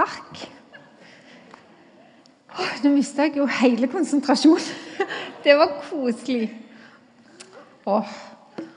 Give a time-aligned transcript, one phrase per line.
[0.00, 0.42] takk.
[2.50, 5.06] Oh, nå mista jeg jo hele konsentrasjonen.
[5.44, 6.50] Det var koselig.
[7.88, 8.16] Oh.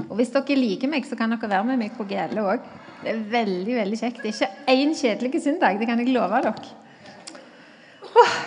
[0.09, 2.63] Og hvis dere liker meg, så kan dere være med meg på GL òg.
[3.03, 4.21] Det er veldig veldig kjekt.
[4.23, 6.53] Det er ikke én kjedelig søndag, det kan jeg love dere.
[8.13, 8.37] Oh,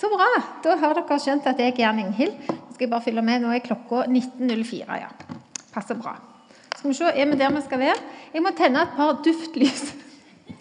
[0.00, 0.26] så bra.
[0.64, 2.34] Da har dere skjønt at jeg er Gjerning Hill.
[2.48, 3.44] Nå skal jeg bare fylle med.
[3.44, 4.98] Nå er klokka 19.04.
[5.04, 5.10] ja.
[5.70, 6.16] Passer bra.
[6.74, 7.98] Skal vi se, Er vi der vi skal være?
[8.34, 9.90] Jeg må tenne et par duftlys.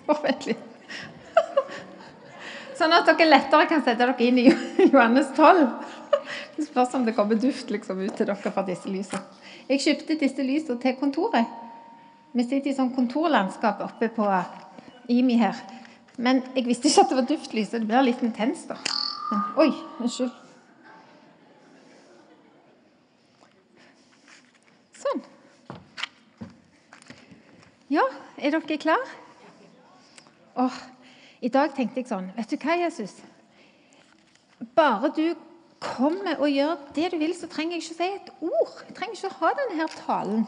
[0.26, 0.69] Vent litt.
[2.80, 4.46] Sånn at dere lettere kan sette dere inn i
[4.94, 5.66] Johannes 12.
[6.56, 9.20] Det spørs om det kommer duft liksom ut til dere fra disse lysene.
[9.68, 11.50] Jeg kjøpte disse lysene til kontoret.
[12.32, 14.28] Vi sitter i sånn kontorlandskap oppe på
[15.12, 15.60] IMI her.
[16.20, 18.78] Men jeg visste ikke at det var duftlys, så det blir litt intenst, da.
[19.30, 19.70] Men, oi,
[20.00, 20.32] unnskyld.
[25.00, 25.26] Sånn.
[27.92, 28.06] Ja,
[28.38, 29.12] er dere klare?
[30.60, 30.80] Åh,
[31.40, 33.14] I dag tenkte jeg sånn Vet du hva, Jesus?
[34.76, 35.28] Bare du
[35.80, 38.74] kommer og gjør det du vil, så trenger jeg ikke å si et ord.
[38.84, 40.42] Jeg trenger ikke å ha denne her talen.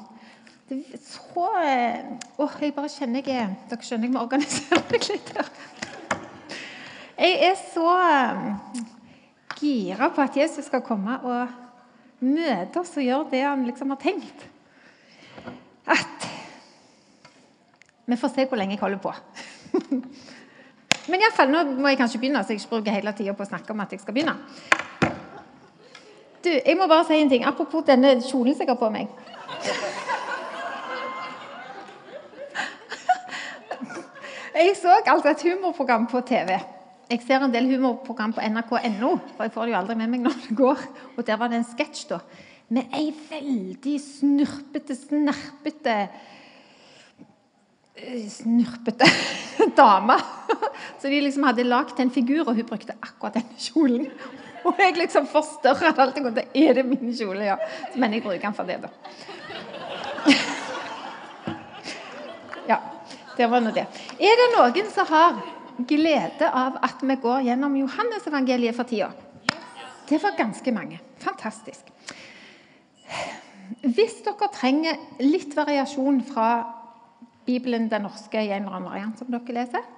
[0.68, 5.08] Det er så eh, Åh, jeg bare kjenner jeg Dere skjønner jeg må organisere meg
[5.08, 5.50] litt her.
[7.22, 8.44] Jeg er så eh,
[9.62, 14.02] gira på at Jesus skal komme og møte oss og gjøre det han liksom har
[14.04, 14.48] tenkt.
[15.88, 16.28] At
[18.12, 19.16] Vi får se hvor lenge jeg holder på.
[21.12, 23.44] Men i fall, nå må jeg kanskje begynne, så jeg ikke bruker hele tida på
[23.44, 24.38] å snakke om at jeg skal begynne.
[26.42, 27.44] Du, jeg må bare si en ting.
[27.46, 29.12] Apropos denne kjolen som jeg har på meg.
[34.52, 36.56] Jeg så altså et humorprogram på TV.
[37.12, 40.26] Jeg ser en del humorprogram på nrk.no, for jeg får det jo aldri med meg
[40.26, 40.84] når det går.
[41.18, 42.22] Og Der var det en sketsj da,
[42.72, 45.96] med ei veldig snurpete, snerpete
[48.32, 49.06] Snurpete
[49.78, 50.18] dame.
[51.02, 54.08] Så de liksom hadde lagd en figur, og hun brukte akkurat denne kjolen.
[54.66, 56.46] Og jeg liksom forstørra alt jeg kunne.
[56.54, 57.44] Er det min kjole?
[57.50, 57.58] Ja.
[57.96, 58.90] Men jeg bruker den for det, da.
[62.70, 62.78] Ja.
[63.38, 63.88] Det var nå det.
[64.22, 65.40] Er det noen som har
[65.88, 69.10] glede av at vi går gjennom Johannesevangeliet for tida?
[70.10, 71.00] Det var ganske mange.
[71.24, 71.88] Fantastisk.
[73.82, 76.50] Hvis dere trenger litt variasjon fra
[77.46, 79.90] Bibelen den norske i en eller annen variant som dere leser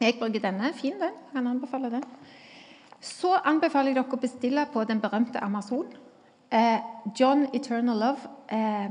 [0.00, 0.72] Jeg bruker denne.
[0.74, 1.14] Fin, den.
[1.32, 2.04] Kan anbefale den.
[3.00, 5.86] Så anbefaler jeg dere å bestille på den berømte Amazon.
[6.50, 6.78] Eh,
[7.20, 8.30] John Eternal Love.
[8.50, 8.90] Eh,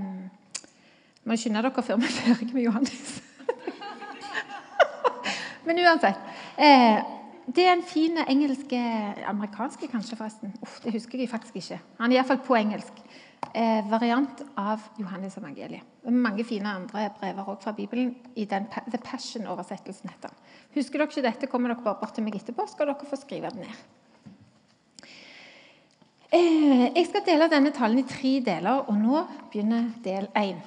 [1.27, 3.21] må skynde dere før vi er ferdig med Johannes.
[5.67, 6.19] Men uansett.
[6.57, 6.99] Eh,
[7.47, 8.73] det er en fin engelsk
[9.27, 10.51] Amerikansk, kanskje, forresten.
[10.61, 11.79] Uff, det husker jeg faktisk ikke.
[11.99, 12.99] Han er iallfall på engelsk.
[13.53, 15.81] Eh, variant av Johannes evangeliet.
[16.09, 18.15] Mange fine andre brever også fra Bibelen.
[18.35, 20.37] i den The Passion-oversettelsen heter den.
[20.75, 23.49] Husker dere ikke dette, kommer dere bare bort til meg etterpå, skal dere få skrive
[23.49, 23.75] det ned.
[26.31, 30.59] Eh, jeg skal dele denne talen i tre deler, og nå begynner del én.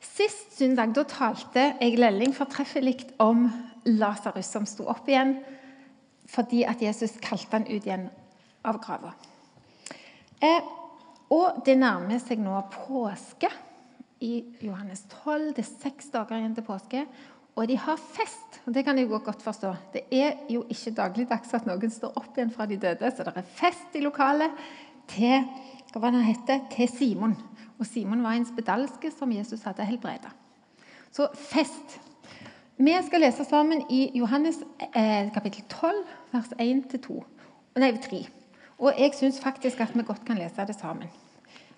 [0.00, 3.46] Sist søndag da talte jeg Lelling fortreffelig om
[3.84, 5.38] Lasarus som sto opp igjen
[6.32, 8.06] fordi at Jesus kalte han ut igjen
[8.64, 9.10] av grava.
[10.42, 10.62] Eh,
[11.32, 13.48] og det nærmer seg nå påske
[14.22, 15.52] i Johannes 12.
[15.56, 17.04] Det er seks dager igjen til påske.
[17.56, 18.60] Og de har fest.
[18.66, 19.74] og Det kan jeg godt forstå.
[19.92, 23.34] Det er jo ikke dagligdags at noen står opp igjen fra de døde, så det
[23.36, 24.50] er fest i lokalet
[25.08, 25.44] til,
[25.92, 27.36] heter, til Simon.
[27.78, 30.32] Og Simon var en spedalske som Jesus hadde helbreda.
[31.12, 32.00] Så fest.
[32.76, 34.62] Vi skal lese sammen i Johannes
[34.96, 37.20] eh, kapittel 12, vers 1-2.
[37.76, 38.41] Nei, 3.
[38.82, 41.10] Og jeg syns faktisk at vi godt kan lese det sammen.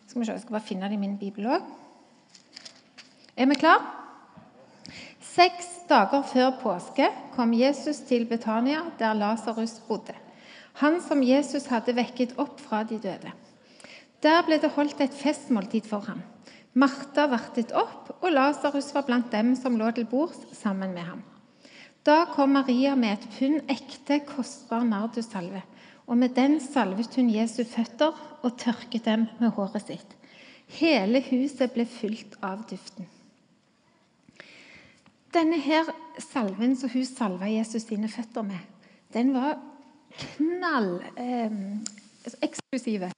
[0.06, 1.60] Skal vi se, Jeg skal bare finne det i min bibel òg.
[3.36, 3.82] Er vi klar?
[5.20, 10.14] Seks dager før påske kom Jesus til Betania, der Lasarus bodde.
[10.80, 13.32] Han som Jesus hadde vekket opp fra de døde.
[14.22, 16.22] Der ble det holdt et festmåltid for ham.
[16.74, 21.22] Martha vartet opp, og Lasarus var blant dem som lå til bords sammen med ham.
[22.06, 25.62] Da kom Maria med et pund ekte, kostbar nardussalve,
[26.06, 28.12] og med den salvet hun Jesu føtter
[28.44, 30.16] og tørket dem med håret sitt.
[30.78, 33.08] Hele huset ble fylt av duften.
[35.34, 35.88] Denne her
[36.22, 38.60] salven som hun salva Jesus sine føtter med,
[39.14, 39.56] den var
[40.14, 41.56] knall eh,
[42.44, 43.10] eksklusive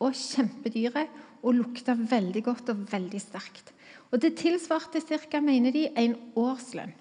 [0.00, 1.04] og kjempedyre
[1.44, 3.72] og lukta veldig godt og veldig sterkt.
[4.10, 5.40] Og Det tilsvarte ca.
[5.40, 6.92] mener de, en årslønn.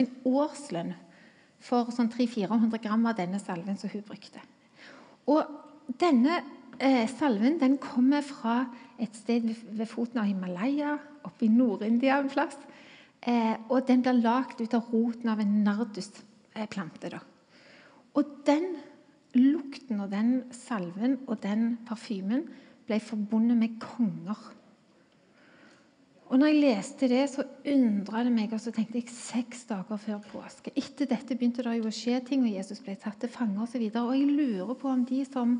[0.00, 0.94] En årslønn
[1.66, 4.42] for sånn 300-400 gram av denne salven som hun brukte.
[5.26, 5.64] Og
[6.00, 6.40] Denne
[6.82, 8.64] eh, salven den kommer fra
[8.98, 10.96] et sted ved foten av Himalaya,
[11.26, 12.56] oppe i Nord-India en plass.
[13.22, 17.10] Eh, og den blir lagd ut av roten av en nardusplante.
[17.14, 17.20] da.
[18.18, 18.76] Og den
[19.36, 22.46] lukten og den salven og den parfymen
[22.86, 24.38] ble forbundet med konger.
[26.26, 30.00] Og når jeg leste det, så undra det meg, og så tenkte jeg seks dager
[30.02, 30.72] før påske.
[30.74, 33.78] Etter dette begynte det jo å skje ting, og Jesus ble tatt til fange osv.
[33.78, 35.52] Og, så og jeg lurer på om de som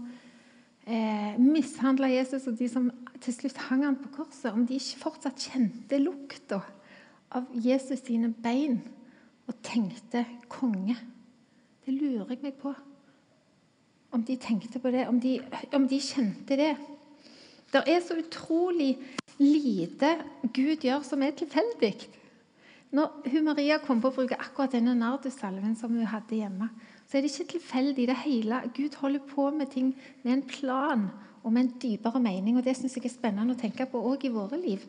[0.83, 2.89] eh, mishandla Jesus, og de som
[3.23, 6.59] til slutt hang han på korset, om de ikke fortsatt kjente lukta
[7.37, 8.81] av Jesus sine bein
[9.47, 10.97] og tenkte konge.
[11.87, 12.73] Det lurer jeg meg på.
[14.17, 15.39] Om de tenkte på det, om de,
[15.79, 16.73] om de kjente det.
[17.71, 18.97] Det er så utrolig
[19.39, 20.17] lite
[20.55, 21.95] Gud gjør som er tilfeldig.
[22.97, 26.69] Når hun Maria kom på å bruke akkurat denne nardussalven som hun hadde hjemme,
[27.07, 28.07] så er det ikke tilfeldig.
[28.07, 28.63] det hele.
[28.75, 31.11] Gud holder på med ting med en plan
[31.43, 32.57] og med en dypere mening.
[32.57, 34.83] og Det syns jeg er spennende å tenke på òg i våre liv.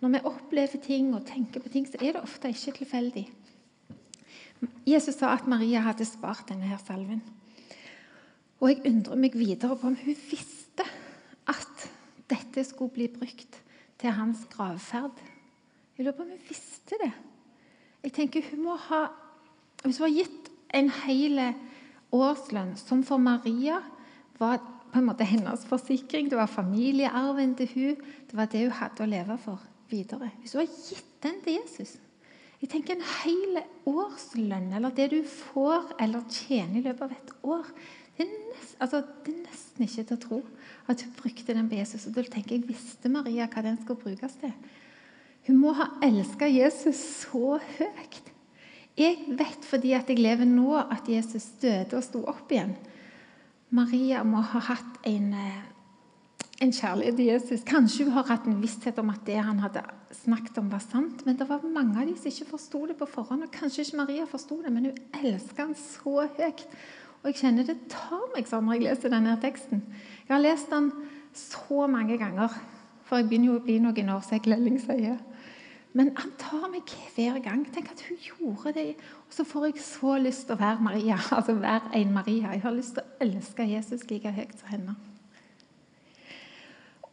[0.00, 3.28] Når vi opplever ting og tenker på ting, så er det ofte ikke tilfeldig.
[4.86, 7.22] Jesus sa at Maria hadde spart denne her salven.
[8.60, 10.86] Og jeg undrer meg videre på om hun visste
[11.46, 11.88] at
[12.30, 13.63] dette skulle bli brukt
[14.04, 15.20] til hans gravferd.
[15.96, 17.12] Jeg lurer på om hun visste det.
[18.04, 19.06] Jeg tenker hun må ha,
[19.84, 21.40] Hvis hun har gitt en hel
[22.12, 23.82] årslønn, som for Maria
[24.38, 24.62] var
[24.92, 27.98] på en måte hennes forsikring, det var familiearven til hun,
[28.30, 29.60] det var det hun hadde å leve for
[29.90, 30.30] videre.
[30.40, 31.98] Hvis hun har gitt den til Jesus
[32.62, 37.32] Jeg tenker En hel årslønn, eller det du får eller tjener i løpet av et
[37.42, 37.66] år,
[38.16, 40.38] det er, nest, altså, det er nesten ikke til å tro
[40.88, 42.06] at hun brukte den på Jesus.
[42.06, 44.52] Og da tenker jeg, Visste Maria hva den skulle brukes til?
[45.46, 48.32] Hun må ha elska Jesus så høyt.
[48.96, 52.76] Jeg vet fordi at jeg lever nå, at Jesus døde og sto opp igjen.
[53.74, 55.62] Maria må ha hatt en, eh,
[56.62, 57.64] en kjærlighet til Jesus.
[57.66, 59.82] Kanskje hun har hatt en visshet om at det han hadde
[60.14, 61.26] snakket om, var sant.
[61.26, 63.42] Men det var mange av de som ikke forsto det på forhånd.
[63.42, 66.66] og Kanskje ikke Maria forsto det, men hun elska han så høyt.
[67.24, 69.80] Og jeg kjenner det tar meg sånn når jeg leser denne teksten.
[70.26, 70.90] Jeg har lest den
[71.34, 72.52] så mange ganger,
[73.08, 75.16] for jeg begynner jo å bli noen år, som Lelling sier.
[75.96, 77.62] Men han tar meg hver gang.
[77.72, 78.86] Tenk at hun gjorde det.
[79.24, 81.16] Og så får jeg så lyst til å være Maria.
[81.36, 82.52] altså være en Maria.
[82.52, 84.96] Jeg har lyst til å elske Jesus like høyt som henne.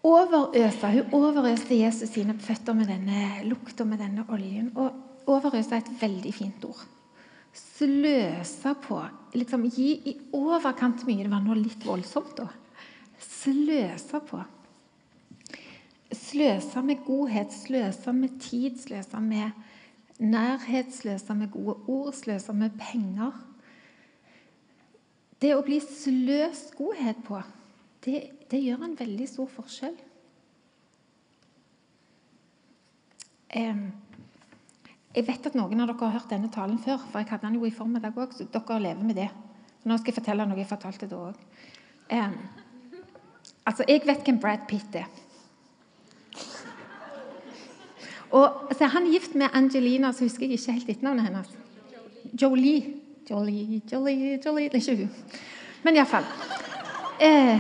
[0.02, 4.74] Overøse, Hun overøste Jesus sine føtter med denne lukta, med denne oljen.
[4.76, 6.82] Og overøse er et veldig fint ord.
[7.54, 9.02] Sløse på.
[9.34, 11.24] liksom Gi i overkant mye.
[11.24, 12.50] Det var nå litt voldsomt, da
[13.22, 14.42] sløse på.
[16.12, 19.52] Sløse med godhet, sløse med tid, sløse med
[20.20, 23.32] nærhet, sløse med gode ord, sløse med penger.
[25.42, 27.40] Det å bli sløst godhet på,
[28.06, 29.98] det, det gjør en veldig stor forskjell.
[35.16, 37.58] Jeg vet at noen av dere har hørt denne talen før, for jeg hadde den
[37.60, 39.28] jo i formiddag òg, så dere lever med det.
[39.84, 41.42] Nå skal jeg fortelle noe jeg fortalte da òg.
[43.66, 45.10] Altså, jeg vet hvem Brad Pitt er.
[48.32, 51.50] Og så er Han gift med Angelina, så husker jeg ikke helt etternavnet hennes.
[52.42, 52.96] Jolie.
[53.30, 55.12] Jolie, Jolie, Jolie Det er ikke hun.
[55.84, 56.26] Men iallfall.
[57.22, 57.60] Eh,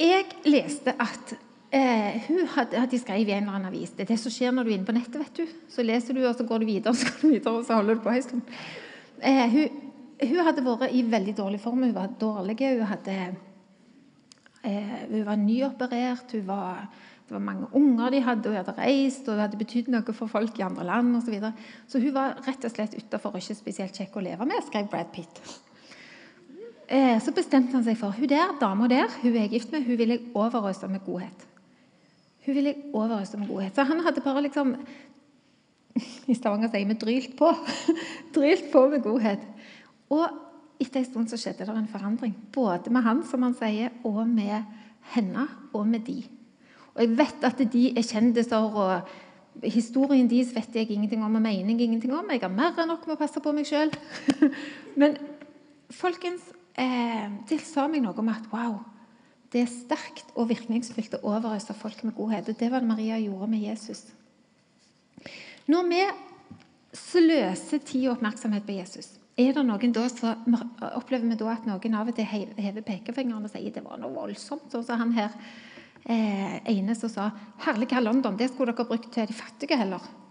[0.00, 1.34] jeg leste at
[1.72, 4.52] eh, hun hadde, hadde skrevet i en eller annen avis Det er det som skjer
[4.54, 5.20] når du er inne på nettet.
[5.20, 5.54] vet du.
[5.72, 7.78] Så leser du, og så går du videre, og så går du videre, og så
[7.80, 8.58] holder du på en stund.
[9.22, 9.80] Eh, hun,
[10.22, 11.86] hun, hadde vært i veldig dårlig form.
[11.86, 12.58] Hun var dårlig.
[12.60, 13.16] Hun hadde
[14.62, 16.86] Eh, hun var nyoperert, hun var,
[17.28, 20.30] det var mange unger de hadde, hun hadde reist og hun hadde betydd noe for
[20.30, 21.26] folk i andre land osv.
[21.26, 21.52] Så, videre.
[21.90, 24.86] så hun var rett og slett utafor og ikke spesielt kjekk å leve med, skrev
[24.92, 25.42] Brad Pitt.
[26.86, 29.98] Eh, så bestemte han seg for hun der dama der hun er gift med, hun
[29.98, 31.48] vil jeg overøse med godhet.
[32.46, 33.74] Hun vil jeg overøse med godhet.
[33.74, 34.76] Så han hadde bare liksom
[36.30, 37.54] I Stavanger sier vi 'drylt på'.
[38.34, 39.42] drylt på med godhet.
[40.10, 40.26] Og
[40.80, 42.36] etter en stund så skjedde det en forandring.
[42.52, 44.62] Både med han, som han sier, og med
[45.14, 46.24] henne og med de.
[46.94, 49.00] Og Jeg vet at de er kjendiser, og
[49.62, 52.30] historien deres vet jeg ingenting om, og mening ingenting om.
[52.30, 53.92] Jeg har mer enn nok med å passe på meg sjøl.
[55.00, 55.16] Men
[55.90, 56.42] folkens,
[56.78, 58.80] eh, det sa meg noe om at wow,
[59.52, 62.48] det er sterkt og virkningsfullt å overøse folk med godhet.
[62.48, 64.06] Og det var det Maria gjorde med Jesus.
[65.68, 66.04] Når vi
[66.96, 70.34] sløser tid og oppmerksomhet på Jesus er det noen da så
[70.92, 74.12] opplever vi da at noen av og til hever pekefingeren og sier det var noe
[74.12, 74.74] voldsomt.
[74.76, 75.30] Og så han her
[76.04, 77.30] eh, ene som sa
[77.64, 80.21] 'Herlige London, det skulle dere brukt til de fattige heller'.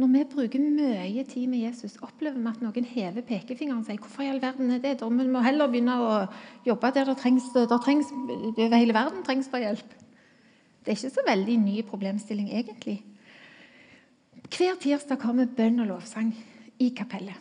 [0.00, 3.98] Når vi bruker mye tid med Jesus, opplever vi at noen hever pekefingeren og sier
[3.98, 6.26] 'Hvorfor i all verden er det?' Da vi må heller begynne å
[6.66, 9.90] jobbe der det trengs, der trengs over hele verden trengs det hjelp.
[10.84, 13.02] Det er ikke så veldig ny problemstilling, egentlig.
[14.50, 16.34] hver tirsdag vi bønn og lovsang
[16.78, 17.36] i kapellet.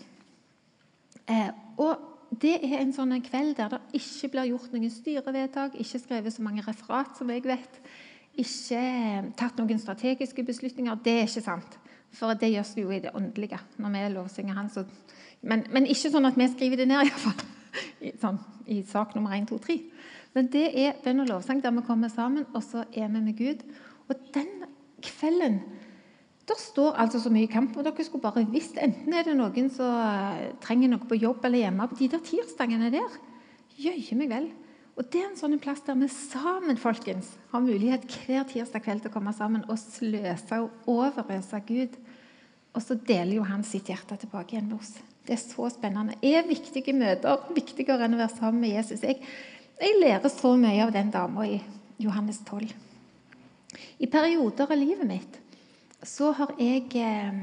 [1.27, 1.97] Eh, og
[2.41, 6.41] det er en sånn kveld der det ikke blir gjort noen styrevedtak, ikke skrevet så
[6.41, 7.79] mange referat som jeg vet,
[8.37, 10.95] ikke tatt noen strategiske beslutninger.
[11.03, 11.79] Det er ikke sant.
[12.15, 14.69] For det gjøres jo i det åndelige når vi lovsynger Han.
[14.73, 14.85] Så,
[15.41, 17.45] men, men, ikke sånn at vi skriver det ned, iallfall.
[18.05, 19.77] I, sånn, I sak nummer 1, 2, 3.
[20.37, 23.37] Men det er bønn og lovsang der vi kommer sammen, og så er vi med
[23.37, 23.61] Gud.
[24.09, 24.65] Og den
[25.05, 25.61] kvelden
[26.49, 27.77] der står altså så mye kamp.
[27.77, 31.61] og dere skulle bare visst, Enten er det noen som trenger noe på jobb eller
[31.61, 33.19] hjemme de der tirsdagene der.
[33.77, 34.49] Jøye meg vel.
[34.99, 39.05] Og Det er en sånn plass der vi sammen folkens, har mulighet hver tirsdag kveld
[39.05, 41.95] til å komme sammen og sløse og overøse Gud.
[42.75, 44.97] Og så deler jo han sitt hjerte tilbake igjen med oss.
[45.23, 46.17] Det er så spennende.
[46.19, 49.05] Er viktige møter viktigere enn å være sammen med Jesus?
[49.07, 49.23] Jeg,
[49.79, 51.61] jeg lærer så mye av den dama i
[52.03, 52.75] Johannes 12.
[54.03, 55.39] I perioder av livet mitt
[56.03, 57.41] så har jeg eh,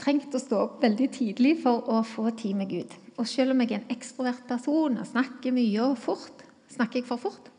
[0.00, 2.96] trengt å stå opp veldig tidlig for å få tid med Gud.
[3.20, 6.37] Og selv om jeg er en ekstrovert person og snakker mye og fort
[6.68, 7.52] Snakker jeg for fort?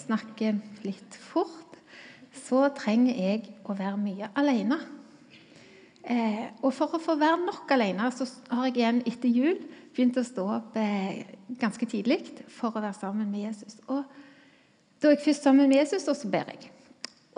[0.00, 1.76] Snakker litt fort.
[2.34, 4.78] Så trenger jeg å være mye alene.
[6.00, 9.58] Eh, og for å få være nok alene, så har jeg igjen etter jul
[9.94, 11.26] begynt å stå opp eh,
[11.60, 13.76] ganske tidlig for å være sammen med Jesus.
[13.90, 14.02] Og
[15.00, 16.70] da er jeg først sammen med Jesus, og så ber jeg.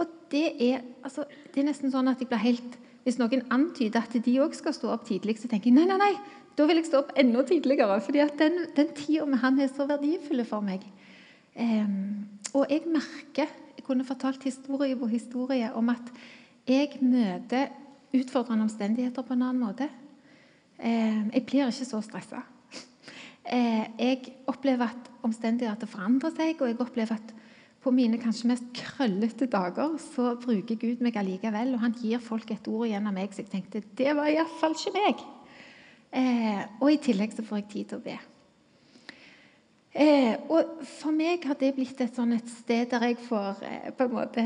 [0.00, 4.04] Og det er, altså, det er nesten sånn at jeg blir helt Hvis noen antyder
[4.04, 6.12] at de òg skal stå opp tidlig, så tenker jeg nei, nei, nei,
[6.58, 8.00] da vil jeg stå opp enda tidligere.
[8.00, 10.84] fordi at den, den tida med han er så verdifull for meg.
[11.56, 16.12] Um, og jeg merker Jeg kunne fortalt historie på historie om at
[16.68, 17.72] jeg møter
[18.14, 19.88] utfordrende omstendigheter på en annen måte.
[20.78, 22.44] Um, jeg blir ikke så stressa.
[23.42, 27.34] Uh, jeg opplever at omstendigheter forandrer seg, og jeg opplever at
[27.82, 31.74] på mine kanskje mest krøllete dager så bruker Gud meg allikevel.
[31.74, 34.94] Og han gir folk et ord gjennom meg, så jeg tenkte det var iallfall ikke
[34.94, 35.24] meg.
[36.12, 38.18] Eh, og i tillegg så får jeg tid til å be.
[39.92, 43.90] Eh, og for meg har det blitt et, sånn et sted der jeg får eh,
[43.96, 44.44] på en måte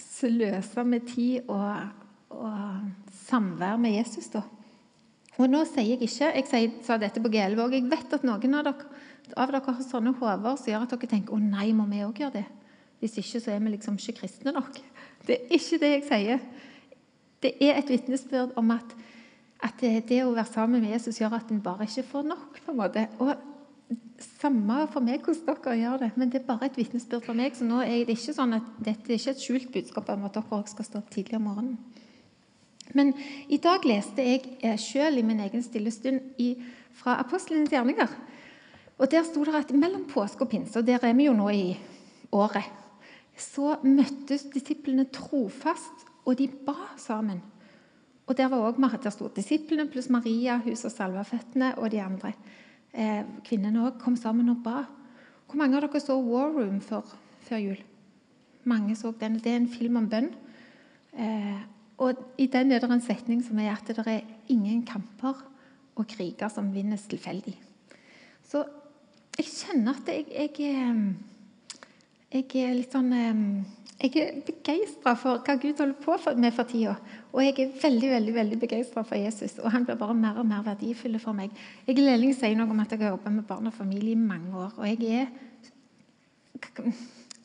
[0.00, 1.92] sløse med tid og,
[2.36, 4.30] og samvær med Jesus.
[4.32, 4.44] da.
[5.40, 8.58] Og nå sier jeg ikke Jeg sier, sa dette på G11 Jeg vet at noen
[8.58, 8.90] av dere
[9.36, 12.20] av dere har sånne hoder som gjør at dere tenker å nei, må vi òg
[12.20, 12.44] gjøre det?
[13.02, 14.76] Hvis ikke så er vi liksom ikke kristne nok.
[15.26, 16.42] Det er ikke det jeg sier.
[17.42, 18.94] Det er et vitnesbyrd om at,
[19.62, 22.60] at det, å være sammen med Jesus gjør at en bare ikke får nok.
[22.64, 23.06] på en måte.
[23.18, 23.34] Og
[24.22, 27.56] Samme for meg hvordan dere gjør det, men det er bare et vitnesbyrd for meg.
[27.58, 30.36] Så nå er det ikke sånn at dette er ikke et skjult budskap om at
[30.36, 31.76] dere også skal stå opp tidlig om morgenen.
[32.96, 33.12] Men
[33.52, 36.54] i dag leste jeg selv sjøl i min egen stille stund i,
[36.98, 38.10] fra Apostlenes gjerninger.
[38.98, 41.48] Og Der sto det at mellom påske og pinse, og der er vi jo nå
[41.50, 41.76] i
[42.32, 42.68] året,
[43.36, 47.40] så møttes disiplene trofast, og de ba sammen.
[48.32, 51.98] Og Der var også, der sto disiplene pluss Maria, hun som salva føttene, og de
[52.00, 52.30] andre
[52.94, 54.86] eh, kvinnene òg kom sammen og ba.
[55.44, 57.04] Hvor mange av dere så War Room før,
[57.44, 57.82] før jul?
[58.64, 59.36] Mange så den.
[59.36, 60.30] Det er en film om bønn.
[61.12, 61.60] Eh,
[62.00, 65.44] og I den er det en setning som er at det er ingen kamper
[65.92, 67.58] og kriger som vinnes tilfeldig.
[68.48, 68.64] Så
[69.36, 70.88] jeg kjenner at jeg, jeg,
[72.32, 73.12] jeg er litt sånn
[74.02, 76.96] Jeg er begeistra for hva Gud holder på med for tida.
[77.30, 79.60] Og jeg er veldig veldig, veldig begeistra for Jesus.
[79.62, 81.52] Og han blir bare mer og mer verdifull for meg.
[81.86, 84.50] Jeg Lelling sier noe om at jeg har jobbet med barn og familie i mange
[84.58, 84.72] år.
[84.74, 85.30] Og jeg er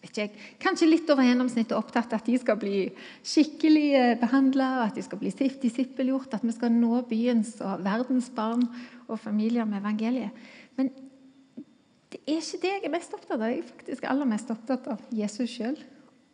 [0.07, 0.29] ikke,
[0.63, 2.87] kanskje litt over gjennomsnittet opptatt av at de skal bli
[3.21, 5.29] skikkelig eh, behandla, at de skal bli
[5.61, 8.65] disippelgjort, at vi skal nå byens og verdens barn
[9.05, 10.41] og familier med evangeliet.
[10.79, 10.89] Men
[12.09, 13.45] det er ikke det jeg er mest opptatt av.
[13.51, 15.77] Jeg er faktisk aller mest opptatt av Jesus sjøl.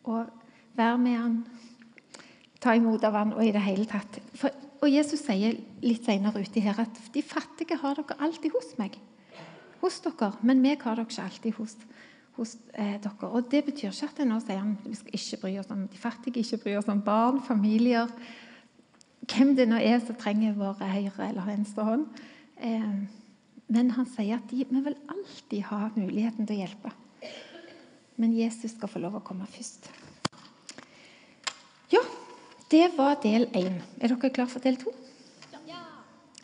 [0.04, 0.28] Og
[0.76, 1.38] være med han,
[2.60, 4.20] ta imot av han og i det hele tatt.
[4.38, 4.52] For,
[4.84, 8.98] og Jesus sier litt senere uti her at de fattige har dere alltid hos meg.
[9.80, 11.76] Hos dere, men meg har dere ikke alltid hos,
[12.36, 13.30] hos eh, dere.
[13.30, 16.00] Og Det betyr ikke at nå sier han vi skal ikke bry oss om de
[16.00, 18.10] fattige, ikke bry oss om barn, familier
[19.24, 22.02] Hvem det nå er som trenger vår høyre eller venstre hånd.
[22.60, 22.90] Eh,
[23.72, 26.92] men han sier at de, vi vil alltid ha muligheten til å hjelpe.
[28.16, 29.88] Men Jesus skal få lov å komme først.
[31.92, 32.02] Ja,
[32.70, 33.80] det var del én.
[34.00, 34.92] Er dere klare for del to?
[35.66, 35.82] Ja.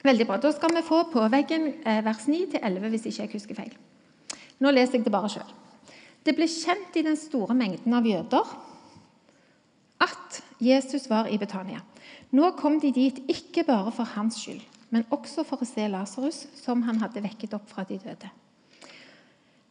[0.02, 0.40] Veldig bra.
[0.42, 3.76] Da skal vi få på veggen eh, vers 9-11, hvis ikke jeg husker feil.
[4.60, 5.54] Nå leser jeg det bare sjøl.
[6.26, 8.50] Det ble kjent i den store mengden av jøder
[10.04, 11.80] at Jesus var i Betania.
[12.36, 14.60] Nå kom de dit ikke bare for hans skyld,
[14.92, 18.30] men også for å se Lasarus, som han hadde vekket opp fra de døde.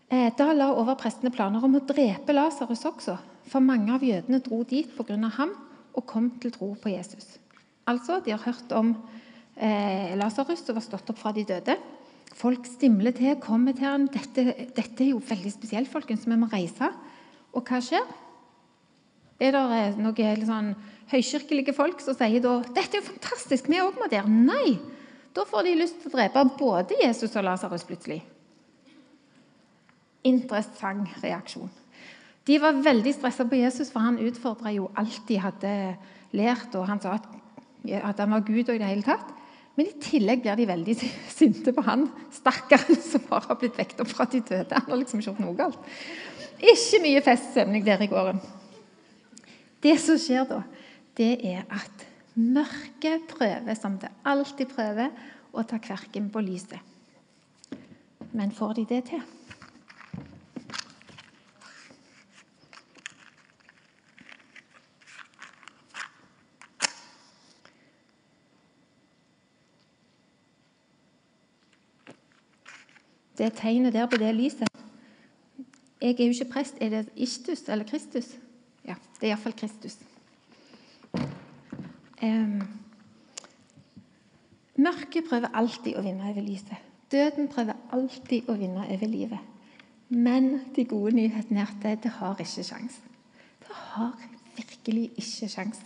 [0.09, 3.13] Eh, da la overprestene planer om å drepe Lasarus også,
[3.49, 5.17] for mange av jødene dro dit pga.
[5.37, 5.51] ham
[5.93, 7.37] og kom til tro på Jesus.
[7.85, 8.95] Altså, de har hørt om
[9.55, 11.77] eh, Lasarus som var stått opp fra de døde.
[12.33, 14.07] Folk stimler til, kommer til ham.
[14.07, 16.25] Dette, dette er jo veldig spesielt, folkens.
[16.25, 16.89] Vi må reise.
[17.53, 18.05] Og hva skjer?
[19.39, 20.73] Er det eh, noen sånn
[21.13, 24.25] høykirkelige folk som sier da dette er jo fantastisk, vi òg må der?
[24.25, 24.79] Nei!
[25.37, 28.23] Da får de lyst til å drepe både Jesus og Lasarus plutselig.
[30.27, 31.69] Interessant reaksjon.
[32.47, 35.73] De var veldig stressa på Jesus, for han utfordra jo alt de hadde
[36.35, 36.73] lært.
[36.75, 37.27] Og han sa at,
[38.01, 39.35] at han var Gud og i det hele tatt.
[39.77, 40.95] Men i tillegg blir de veldig
[41.39, 44.75] sinte på han stakkaren som bare har blitt vekket opp fra de døde.
[44.75, 45.79] Han har liksom ikke gjort noe galt.
[46.59, 48.41] Ikke mye feststemning der i gården.
[49.79, 50.63] Det som skjer da,
[51.15, 52.03] det er at
[52.35, 55.13] mørket prøver, som det alltid prøver,
[55.55, 57.77] å ta kverken på lyset.
[58.35, 59.23] Men får de det til?
[73.39, 74.67] Det tegnet der på det lyset
[76.01, 76.75] Jeg er jo ikke prest.
[76.81, 78.35] Er det Istus eller Kristus?
[78.87, 79.97] Ja, det er iallfall Kristus.
[82.23, 82.61] Um,
[84.75, 86.75] mørket prøver alltid å vinne over lyset.
[87.11, 89.39] Døden prøver alltid å vinne over livet.
[90.09, 92.99] Men de gode nyhetene er at det har ikke sjans.
[93.59, 94.15] Det har
[94.55, 95.83] virkelig ikke sjans.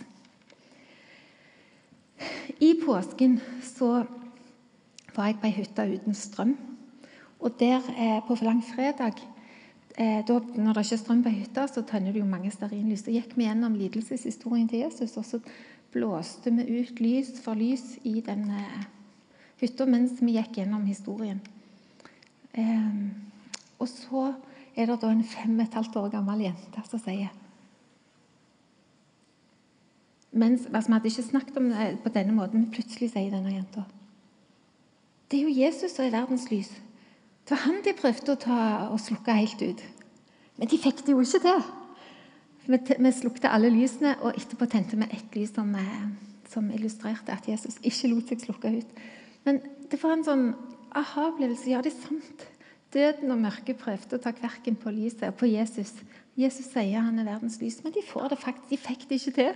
[2.61, 4.05] I påsken så
[5.15, 6.53] var jeg på ei hytte uten strøm.
[7.43, 9.19] Og der eh, på langfredag,
[9.97, 13.03] eh, da, når det ikke er strøm på hytta, så tenner det jo mange stearinlys.
[13.03, 15.41] Så gikk vi gjennom lidelseshistorien til Jesus, og så
[15.93, 18.87] blåste vi ut lys for lys i den eh,
[19.61, 21.43] hytta mens vi gikk gjennom historien.
[22.53, 22.95] Eh,
[23.79, 24.31] og så
[24.75, 27.31] er det da en fem og et halvt år gammel jente som sier
[30.33, 33.53] mens, altså, Vi hadde ikke snakket om det på denne måten, men plutselig sier denne
[33.53, 33.83] jenta
[35.29, 36.71] Det er jo Jesus som er verdens lys.
[37.43, 39.81] Det var han de prøvde å ta å slukke helt ut.
[40.55, 41.65] Men de fikk det jo ikke til.
[42.63, 46.05] Vi, vi slukte alle lysene, og etterpå tente vi ett lys som, eh,
[46.47, 49.03] som, illustrerte at Jesus ikke lot seg slukke ut.
[49.43, 49.59] Men
[49.91, 50.45] det var en sånn
[50.95, 51.67] aha-opplevelse.
[51.73, 52.47] Ja, det er sant.
[52.95, 55.91] Døden og mørket prøvde å ta kverken på lyset og på Jesus.
[56.39, 59.37] Jesus sier han er verdens lys, men de, får det faktisk, de fikk det ikke
[59.41, 59.55] til.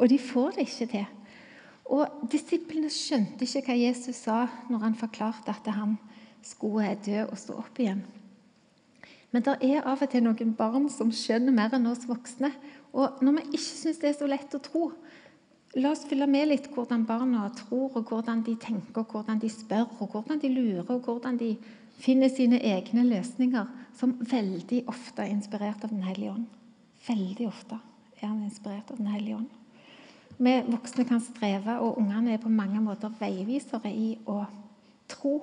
[0.00, 1.08] Og de får det ikke til.
[1.94, 4.40] Og Disiplene skjønte ikke hva Jesus sa
[4.70, 5.96] når han forklarte at han
[6.46, 8.02] skulle dø og stå opp igjen.
[9.30, 12.50] Men det er av og til noen barn som skjønner mer enn oss voksne.
[12.90, 14.88] Og når vi ikke syns det er så lett å tro,
[15.78, 19.50] la oss følge med litt hvordan barna tror, og hvordan de tenker, og hvordan de
[19.52, 21.52] spør, og hvordan de lurer, og hvordan de
[22.00, 26.48] finner sine egne løsninger, som veldig ofte er inspirert av Den hellige ånd.
[27.06, 27.78] Veldig ofte
[28.18, 29.50] er han inspirert av Den hellige ånd.
[30.40, 34.40] Vi voksne kan streve, og ungene er på mange måter veivisere i å
[35.10, 35.34] tro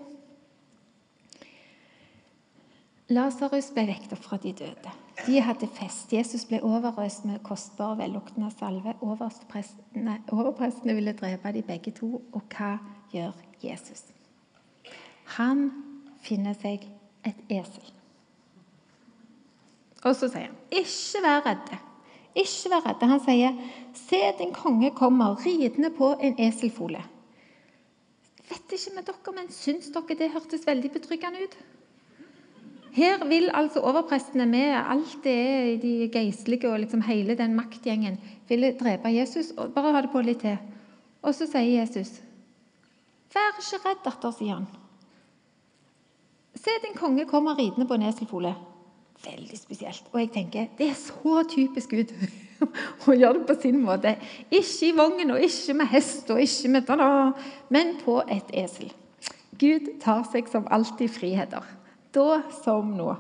[3.07, 4.91] Lasarus ble vekt opp fra de døde.
[5.23, 6.11] De hadde fest.
[6.11, 8.93] Jesus ble overøst med kostbar og velluktende salve.
[9.01, 12.21] Overprestene ville drepe de begge to.
[12.35, 12.77] Og hva
[13.13, 13.31] gjør
[13.63, 14.03] Jesus?
[15.37, 15.71] Han
[16.23, 16.83] finner seg
[17.27, 17.93] et esel.
[20.03, 21.79] Og så sier han, 'Ikke vær redde'.
[22.35, 23.05] Ikke vær redde.
[23.07, 23.51] Han sier,
[23.93, 27.03] 'Se, din konge kommer ridende på en eselfole'.
[28.49, 31.57] Vet ikke med dere, men syns dere det hørtes veldig betryggende ut?
[32.97, 38.17] Her vil altså overprestene med alt det de geistlige og liksom hele den maktgjengen
[38.49, 39.51] ville drepe Jesus.
[39.57, 40.57] og Bare ha det på litt til.
[41.21, 42.21] Og så sier Jesus,
[43.33, 44.67] 'Vær ikke redd, datter', sier han.
[46.55, 48.55] 'Se, din konge kommer ridende på en eselfole.'
[49.25, 50.03] Veldig spesielt.
[50.11, 52.13] Og jeg tenker, det er så typisk Gud
[53.07, 54.15] å gjøre det på sin måte.
[54.51, 57.31] Ikke i vogn og ikke med hest og ikke med da, da,
[57.69, 58.93] men på et esel.
[59.59, 61.76] Gud tar seg som alltid friheter.
[62.15, 63.15] Da som nå.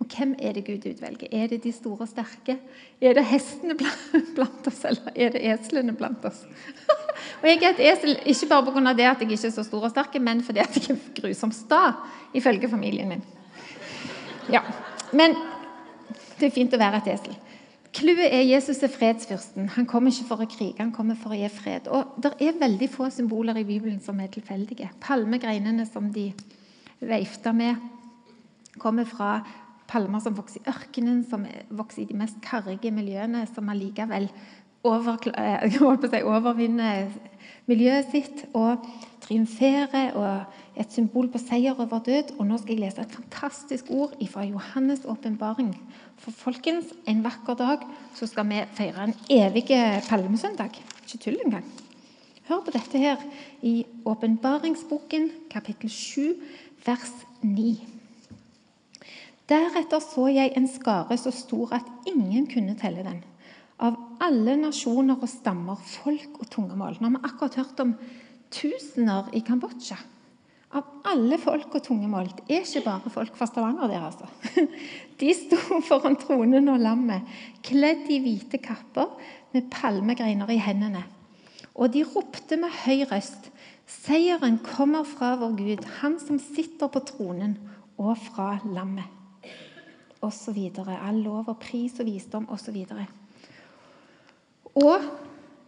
[0.00, 1.28] Og hvem er det Gud utvelger?
[1.32, 2.56] Er det de store og sterke?
[3.00, 3.76] Er det hestene
[4.36, 6.40] blant oss, eller er det eslene blant oss?
[7.42, 8.94] og Jeg er et esel ikke bare pga.
[8.96, 11.54] det at jeg ikke er så stor og sterk, men fordi at jeg er grusomt
[11.54, 11.82] sta,
[12.34, 13.22] ifølge familien min.
[14.50, 14.62] Ja,
[15.12, 15.34] Men
[16.38, 17.36] det er fint å være et esel.
[17.92, 19.72] Clouet er Jesus er fredsfyrsten.
[19.74, 21.88] Han kommer ikke for å krige, han kommer for å gi fred.
[21.90, 24.92] Og Det er veldig få symboler i Bibelen som er tilfeldige.
[25.02, 26.28] Palmegreinene som de
[27.00, 27.76] veifta med,
[28.78, 29.40] kommer fra
[29.90, 34.28] palmer som vokser i ørkenen, som vokser i de mest karrige miljøene, som allikevel
[34.86, 37.10] over, si, overvinner
[37.68, 38.86] miljøet sitt og
[39.20, 42.36] triumferer og et symbol på seier over død.
[42.38, 45.74] Og nå skal jeg lese et fantastisk ord fra Johannes' åpenbaring.
[46.20, 47.84] For folkens, en vakker dag
[48.16, 49.68] så skal vi feire en evig
[50.08, 50.80] palmesøndag.
[51.04, 51.66] Ikke tull engang.
[52.48, 53.20] Hør på dette her
[53.62, 56.34] i åpenbaringsboken, kapittel 7,
[56.90, 57.10] vers
[57.46, 57.72] 9.
[59.50, 63.20] Deretter så jeg en skare så stor at ingen kunne telle den
[63.80, 66.98] av alle nasjoner og stammer, folk og tungemål.
[67.00, 67.94] Nå har vi akkurat hørt om
[68.52, 69.96] tusener i Kambodsja.
[70.76, 72.28] Av alle folk og tungemål.
[72.36, 74.28] Det er ikke bare folk fra Stavanger der, altså.
[75.20, 77.24] De sto foran tronen og lammet,
[77.66, 79.16] kledd i hvite kapper
[79.54, 81.02] med palmegreiner i hendene.
[81.74, 83.48] Og de ropte med høy røst.
[83.90, 87.56] Seieren kommer fra vår Gud, Han som sitter på tronen,
[87.98, 89.08] og fra lammet.
[90.22, 90.98] Og så videre.
[91.00, 93.06] All lov og pris og visdom og så videre.
[94.78, 95.02] Og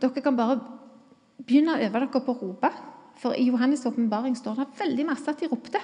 [0.01, 0.61] dere kan bare
[1.43, 2.71] begynne å øve dere på å rope.
[3.21, 5.81] For i Johannes' åpenbaring står det veldig masse at de ropte.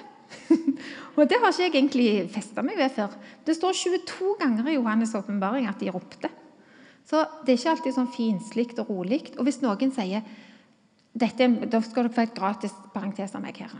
[1.17, 3.15] og Det har ikke jeg egentlig festa meg ved før.
[3.45, 6.29] Det står 22 ganger i Johannes' åpenbaring at de ropte.
[7.09, 9.23] Så det er ikke alltid sånn finslikt og rolig.
[9.37, 10.25] Og hvis noen sier
[11.19, 13.75] dette, Da skal dere få et gratis parentes av meg her.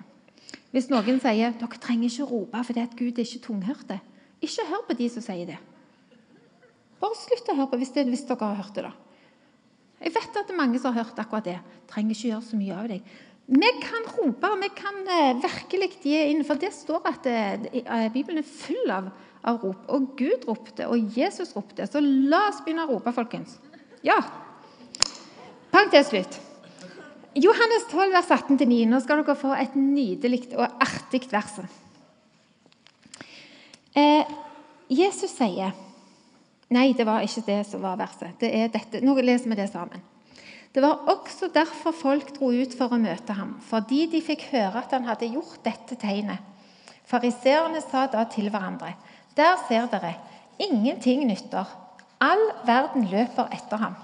[0.73, 3.99] Hvis noen sier dere trenger ikke rope fordi at Gud er ikke tunghørte,
[4.41, 5.59] ikke hør på de som sier det.
[6.99, 8.85] Bare slutt å høre på hvis, det, hvis dere har hørt det.
[8.89, 8.93] da.
[9.99, 11.57] Jeg vet at det er mange som har hørt akkurat det.
[11.89, 13.15] Trenger ikke gjøre så mye av deg.
[13.49, 18.05] Vi kan rope, vi kan eh, virkelig gi inn, for det står at eh, eh,
[18.13, 19.09] Bibelen er full av,
[19.41, 19.87] av, rop.
[19.89, 21.87] Og Gud ropte, og Jesus ropte.
[21.89, 23.57] Så la oss begynne å rope, folkens.
[24.05, 24.19] Ja.
[25.73, 26.37] Til slutt.
[27.35, 28.85] Johannes 12, vers 18-9.
[28.89, 31.59] Nå skal dere få et nydelig og artig vers.
[33.93, 34.31] Eh,
[34.89, 35.75] Jesus sier
[36.69, 38.35] Nei, det var ikke det som var verset.
[38.37, 39.01] Det er dette.
[39.01, 40.03] Nå leser vi det sammen.
[40.69, 44.83] Det var også derfor folk dro ut for å møte ham, fordi de fikk høre
[44.83, 46.45] at han hadde gjort dette tegnet.
[47.09, 48.93] Fariseerne sa da til hverandre.:
[49.33, 50.13] Der ser dere,
[50.61, 51.65] ingenting nytter.
[52.21, 53.97] All verden løper etter ham.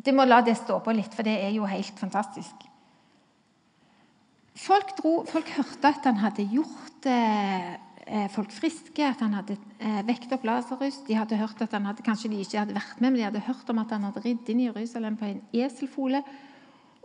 [0.00, 2.66] Du må la det stå på litt, for det er jo helt fantastisk.
[4.60, 7.78] Folk, dro, folk hørte at han hadde gjort eh,
[8.10, 10.96] Eh, folk friske, at han hadde eh, vekt opp Lasarus.
[11.06, 13.42] De hadde hørt at han hadde, Kanskje de ikke hadde vært med, men de hadde
[13.46, 16.18] hørt om at han hadde ridd inn i Jerusalem på en eselfole.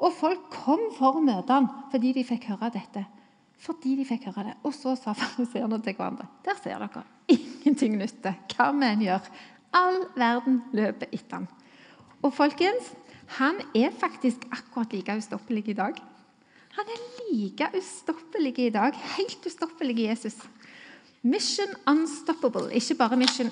[0.02, 3.06] Og folk kom for å møte ham fordi de fikk høre dette.
[3.62, 4.56] Fordi de fikk høre det.
[4.66, 7.06] Og så sa fariseerne til hverandre Der ser dere.
[7.36, 8.40] Ingenting nytter.
[8.56, 9.30] Hva vi enn gjør.
[9.78, 11.48] All verden løper etter ham.
[12.22, 12.92] Og folkens,
[13.40, 15.98] han er faktisk akkurat like ustoppelig i dag.
[16.76, 17.02] Han er
[17.32, 18.94] like ustoppelig i dag.
[19.18, 20.38] Helt ustoppelig i Jesus.
[21.22, 22.70] Mission unstoppable.
[22.74, 23.52] Ikke bare mission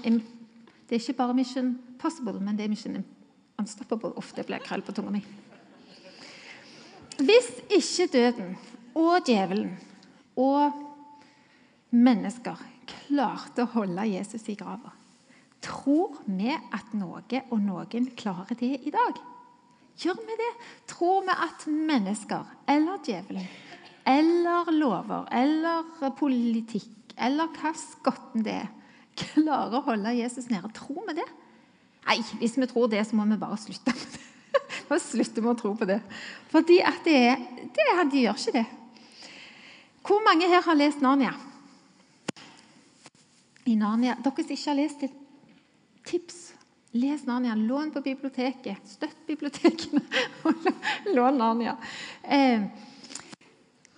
[0.89, 3.04] det er ikke bare mission possible, men det er mission
[3.58, 4.12] unstoppable.
[4.17, 5.23] Ofte blir blir krøll på tunga mi.
[7.17, 8.58] Hvis ikke døden
[8.95, 9.78] og djevelen
[10.36, 10.71] og
[11.89, 14.91] mennesker klarte å holde Jesus i grava,
[15.63, 19.19] tror vi at noe og noen klarer det i dag?
[20.04, 20.52] Gjør vi det?
[20.89, 23.47] Tror vi at mennesker eller djevelen
[24.04, 28.69] eller lover eller politikk eller hva skotten det er,
[29.15, 30.71] klarer å holde Jesus nede.
[30.76, 31.28] Tror vi det?
[32.04, 34.21] Nei, hvis vi tror det, så må vi bare slutte med det.
[34.89, 35.99] Da slutter vi å tro på det.
[36.52, 37.21] Fordi at det,
[37.78, 38.65] det, de gjør ikke det.
[40.04, 41.32] Hvor mange her har lest Narnia?
[43.69, 44.17] I Narnia.
[44.19, 45.12] Dere som ikke har lest det,
[46.05, 46.53] tips.
[46.93, 47.55] Les Narnia.
[47.55, 48.87] Lån på biblioteket.
[48.87, 50.01] Støtt bibliotekene.
[51.15, 51.77] Lån Narnia.
[52.23, 52.69] Eh,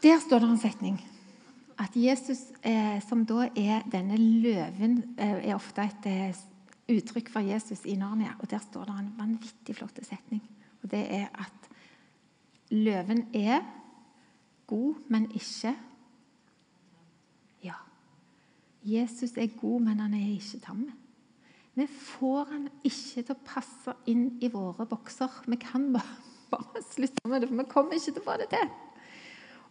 [0.03, 1.03] der står det en setning
[1.77, 6.35] at Jesus, eh, som da er denne løven, eh, er ofte et eh,
[6.95, 8.35] uttrykk for Jesus i Narnia.
[8.39, 10.41] Og Der står det en vanvittig flott setning.
[10.83, 11.69] Og Det er at
[12.71, 13.61] løven er
[14.67, 15.75] god, men ikke
[17.63, 17.73] Ja.
[18.83, 20.91] Jesus er god, men han er ikke tam.
[21.75, 25.41] Vi får han ikke til å passe inn i våre bokser.
[25.45, 26.17] Vi kan bare,
[26.53, 28.73] bare slutte med det, for vi kommer ikke til å få det til.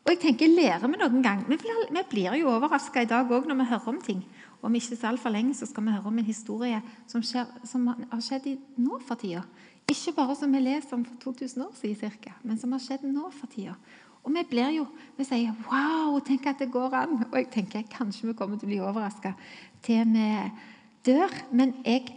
[0.05, 1.47] Og jeg tenker, Lærer vi noen gang?
[1.49, 4.21] Vi blir, vi blir jo overraska i dag òg når vi hører om ting.
[4.64, 7.88] Om ikke så altfor lenge så skal vi høre om en historie som, skjer, som
[7.88, 9.47] har skjedd i nå for tida.
[9.88, 13.05] Ikke bare som vi leser om for 2000 år siden, cirka, men som har skjedd
[13.09, 13.79] nå for tida.
[14.25, 14.87] Og vi blir jo,
[15.17, 17.25] vi sier 'wow, tenk at det går an'.
[17.33, 19.35] Og jeg tenker kanskje vi kommer til å bli overraska
[19.83, 20.51] til vi
[21.07, 21.33] dør.
[21.55, 22.11] Men jeg,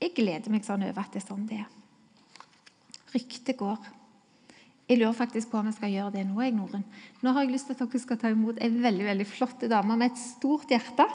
[0.00, 1.70] jeg gleder meg sånn over at det er sånn det er.
[3.14, 3.92] Ryktet går.
[4.84, 6.36] Jeg lurer faktisk på om jeg skal gjøre det nå.
[6.44, 6.84] jeg, Noren.
[7.24, 9.96] Nå har jeg lyst til at dere skal ta imot ei veldig veldig flott dame
[9.96, 11.06] med et stort hjerte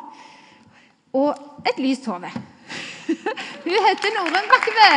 [1.14, 2.30] og et lyst hode.
[3.66, 4.90] Hun heter Norun Bakkebø.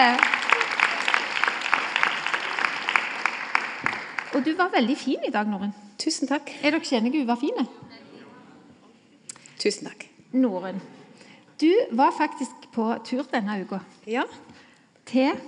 [4.32, 5.74] Og du var veldig fin i dag, Norun.
[6.00, 6.48] Tusen takk.
[6.64, 7.66] Er dere enige hun var fin?
[9.60, 10.06] Tusen takk.
[10.32, 10.80] Norun,
[11.62, 13.78] du var faktisk på tur denne uka
[14.10, 14.24] Ja,
[15.06, 15.38] til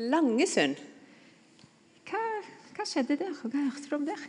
[0.00, 0.78] Langesund.
[2.08, 2.20] hva,
[2.76, 4.22] hva skjedde der, og hva hørte du om der?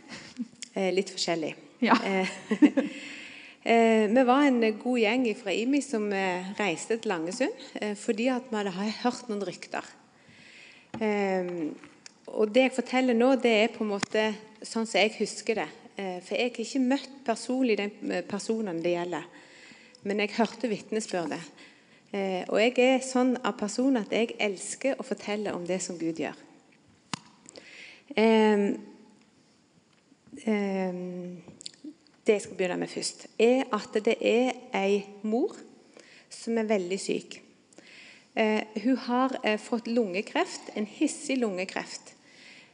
[0.74, 1.54] Eh, litt forskjellig.
[1.84, 1.96] Ja.
[2.04, 2.28] Eh,
[3.72, 6.06] eh, vi var en god gjeng fra IMI som
[6.58, 7.66] reiste til Langesund
[8.00, 9.88] fordi at vi hadde hørt noen rykter.
[12.32, 14.26] Og det jeg forteller nå, det er på en måte
[14.60, 15.70] sånn som jeg husker det.
[15.96, 19.24] For jeg har ikke møtt personlig de personene det gjelder.
[20.02, 21.42] Men jeg hørte vitnesbyrdet.
[22.12, 25.98] Eh, og jeg er sånn av person at jeg elsker å fortelle om det som
[26.00, 26.38] Gud gjør.
[32.22, 35.56] Det jeg skal begynne med først, er at det er ei mor
[36.32, 37.38] som er veldig syk.
[38.34, 42.14] Eh, hun har eh, fått lungekreft, en hissig lungekreft.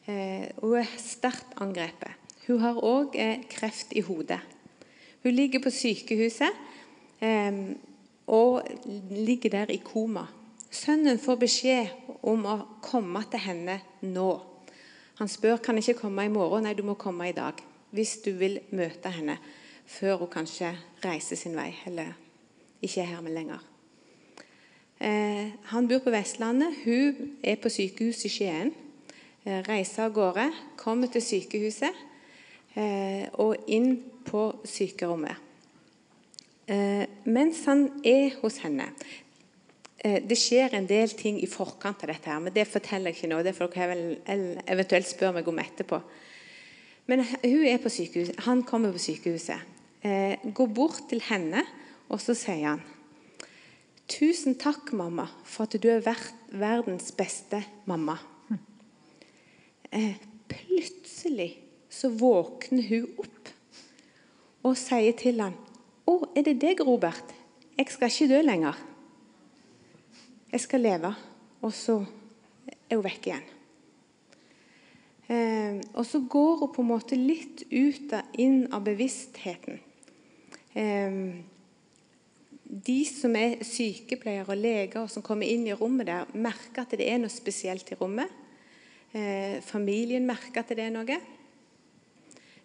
[0.09, 2.15] Hun er sterkt angrepet.
[2.47, 3.13] Hun har òg
[3.53, 4.39] kreft i hodet.
[5.21, 6.78] Hun ligger på sykehuset eh,
[7.21, 8.63] og
[9.11, 10.27] ligger der i koma.
[10.71, 14.29] Sønnen får beskjed om å komme til henne nå.
[15.19, 16.67] Han spør kan ikke komme i morgen.
[16.69, 17.59] Nei, du må komme i dag.
[17.91, 19.39] Hvis du vil møte henne
[19.89, 22.13] før hun kanskje reiser sin vei, eller
[22.85, 23.65] ikke er her med lenger.
[25.01, 26.85] Eh, han bor på Vestlandet.
[26.85, 28.75] Hun er på sykehus i Skien.
[29.45, 32.05] Eh, reiser av gårde, kommer til sykehuset
[32.77, 33.95] eh, og inn
[34.29, 35.48] på sykerommet.
[36.69, 38.91] Eh, mens han er hos henne
[40.05, 43.23] eh, Det skjer en del ting i forkant av dette, her, men det forteller jeg
[43.23, 43.39] ikke nå.
[43.43, 46.01] Det får dere eventuelt spørre meg om etterpå.
[47.09, 49.65] Men hun er på sykehus, han kommer på sykehuset.
[50.05, 51.65] Eh, går bort til henne,
[52.13, 52.85] og så sier han
[54.09, 58.15] Tusen takk, mamma, for at du er ver- verdens beste mamma.
[60.49, 61.51] Plutselig
[61.93, 63.51] så våkner hun opp
[64.65, 65.57] og sier til han,
[66.09, 67.35] 'Å, er det deg, Robert?
[67.77, 68.79] Jeg skal ikke dø lenger.
[70.53, 71.15] Jeg skal leve.'
[71.61, 71.99] Og så
[72.89, 73.47] er hun vekk igjen.
[75.29, 79.81] Eh, og så går hun på en måte litt ut av, inn av bevisstheten.
[80.73, 81.19] Eh,
[82.69, 86.95] de som er sykepleiere og leger og som kommer inn i rommet der, merker at
[86.97, 88.31] det er noe spesielt i rommet.
[89.17, 91.19] Eh, familien merker at det er noe.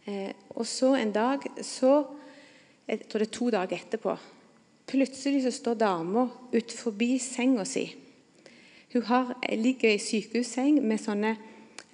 [0.06, 2.04] Eh, og så en dag, så,
[2.88, 4.16] jeg tror det er to dager etterpå,
[4.88, 6.28] plutselig så står dama
[6.76, 7.86] forbi senga si.
[8.94, 11.38] Hun har, ligger i sykehusseng med sånne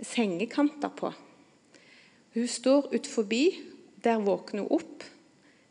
[0.03, 1.13] sengekanter på.
[2.33, 3.43] Hun står ut forbi,
[4.03, 5.05] der våkner hun opp.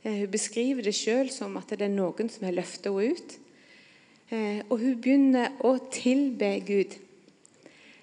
[0.05, 3.37] Eh, Hun beskriver det sjøl som at det er noen som har løfta henne ut.
[4.31, 6.97] Eh, Og hun begynner å tilbe Gud.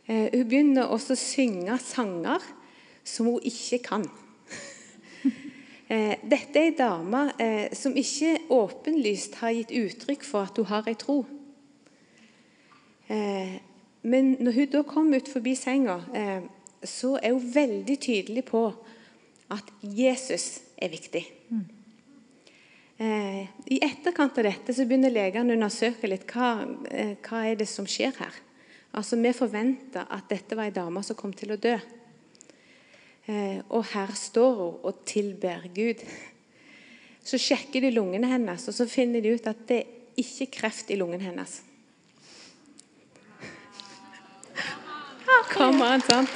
[0.08, 2.41] Eh, Hun begynner også å synge sanger
[3.04, 4.10] som hun ikke kan.
[5.88, 10.69] Eh, Dette er ei dame eh, som ikke åpenlyst har gitt uttrykk for at hun
[10.71, 11.24] har ei tro.
[13.08, 13.62] Eh,
[14.06, 15.95] Men når hun da kommer ut forbi senga,
[16.86, 18.67] så er hun veldig tydelig på
[19.50, 21.24] at Jesus er viktig.
[22.98, 27.56] Eh, I etterkant av dette så begynner legene å undersøke litt hva, eh, hva er
[27.60, 28.38] det som skjer her.
[28.93, 31.78] Altså, Vi forventa at dette var ei dame som kom til å dø.
[33.26, 36.02] Eh, og her står hun og tilber Gud.
[37.26, 40.92] Så sjekker de lungene hennes, og så finner de ut at det er ikke kreft
[40.94, 41.62] i lungen hennes.
[45.56, 46.30] Kommer han, sant?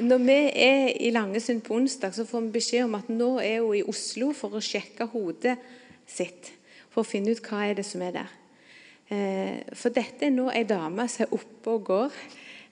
[0.00, 3.60] Når vi er i Langesund på onsdag, så får vi beskjed om at nå er
[3.60, 5.58] hun i Oslo for å sjekke hodet
[6.08, 6.54] sitt.
[6.90, 8.39] For å finne ut hva er det som er der.
[9.10, 12.18] Eh, For dette er nå ei dame som er oppe og går.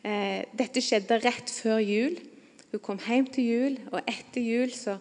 [0.07, 2.19] Eh, Dette skjedde rett før jul.
[2.71, 4.99] Hun kom hjem til jul, og etter jul så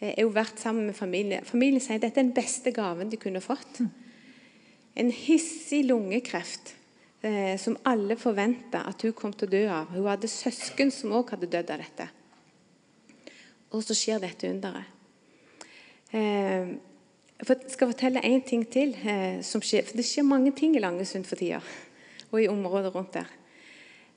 [0.00, 1.44] eh, er hun vært sammen med familien.
[1.44, 3.82] Familien sier dette er den beste gaven de kunne fått.
[4.96, 6.76] En hissig lungekreft
[7.60, 9.90] som alle forventa at hun kom til å dø av.
[9.92, 12.06] Hun hadde søsken som òg hadde dødd av dette.
[13.76, 14.88] Og så skjer dette underet.
[17.40, 19.84] Eh, jeg skal fortelle én ting til eh, som skjer.
[19.88, 21.60] For det skjer mange ting i Langesund for tida,
[22.30, 23.30] og i området rundt der.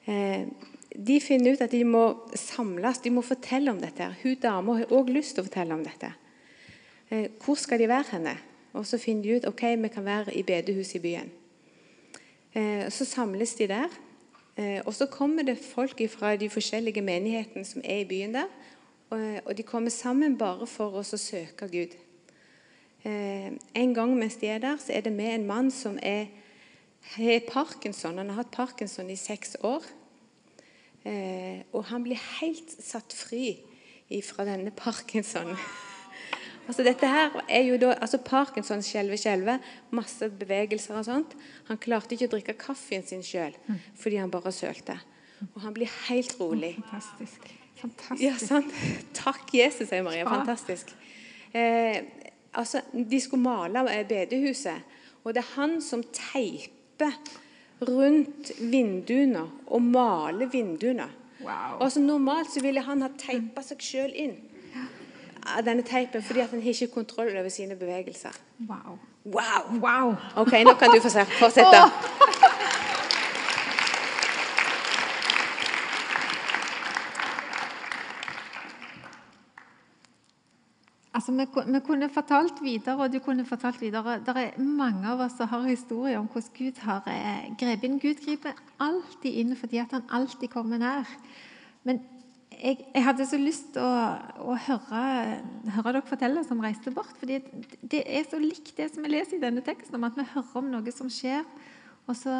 [0.08, 0.46] Eh,
[0.94, 2.04] de finner ut at de må
[2.36, 4.16] samles, de må fortelle om dette.
[4.24, 6.14] Hun dama har òg lyst til å fortelle om dette.
[7.10, 8.36] Eh, hvor skal de være henne?
[8.74, 11.32] Og så finner de ut ok, vi kan være i bedehuset i byen.
[12.54, 13.90] Eh, så samles de der.
[14.58, 18.50] Eh, og så kommer det folk fra de forskjellige menighetene som er i byen der.
[19.10, 21.94] Og, og de kommer sammen bare for oss å søke Gud.
[23.04, 26.32] Eh, en gang mens de er der, så er det med en mann som er
[27.14, 28.18] har parkinson.
[28.18, 29.84] Han har hatt parkinson i seks år.
[31.04, 33.58] Eh, og han blir helt satt fri
[34.24, 35.56] fra denne parkinson.
[36.64, 39.58] Altså dette her er jo da, altså Parkinson skjelver skjelve,
[39.92, 41.34] masse bevegelser og sånt.
[41.68, 43.52] Han klarte ikke å drikke kaffen sin sjøl
[44.00, 44.96] fordi han bare sølte.
[45.50, 46.78] Og han blir helt rolig.
[46.88, 47.50] Fantastisk.
[47.82, 48.24] Fantastisk.
[48.24, 48.72] Ja, sant?
[49.26, 50.24] Takk, Jesus, sier Maria.
[50.30, 50.96] Fantastisk.
[51.52, 52.00] Eh,
[52.54, 54.82] altså, De skulle male bedehuset,
[55.24, 57.16] og det er han som teiper
[57.84, 61.10] rundt vinduene og maler vinduene.
[61.44, 61.78] Wow.
[61.78, 64.36] Og altså, Normalt så ville han ha teipa seg sjøl inn
[65.44, 68.32] av denne teipen fordi at han har kontroll over sine bevegelser.
[68.70, 69.00] Wow.
[69.26, 69.80] Wow!
[69.80, 70.16] wow.
[70.36, 71.26] Ok, nå kan du få se.
[71.40, 71.84] fortsette.
[81.24, 84.18] Altså, vi, vi, kunne fortalt videre, og du kunne fortalt videre.
[84.20, 87.96] Det er mange av oss som har historier om hvordan Gud har eh, grepet inn.
[88.04, 91.08] Gud griper alltid inn fordi han alltid kommer nær.
[91.88, 92.02] Men
[92.58, 94.02] jeg, jeg hadde så lyst til å,
[94.52, 95.06] å høre,
[95.78, 97.16] høre, dere fortelle som reiste bort.
[97.22, 97.40] fordi
[97.80, 100.60] det er så likt det som vi leser i denne teksten, om at vi hører
[100.60, 101.48] om noe som skjer.
[102.04, 102.36] Og så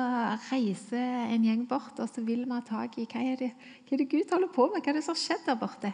[0.50, 3.54] reiser en gjeng bort, og så vil vi ha tak i hva er, det,
[3.88, 4.84] hva er det Gud holder på med.
[4.84, 5.94] Hva er det som har skjedd der borte?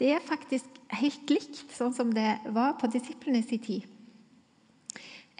[0.00, 3.84] Det er faktisk helt likt sånn som det var på disiplene sin tid.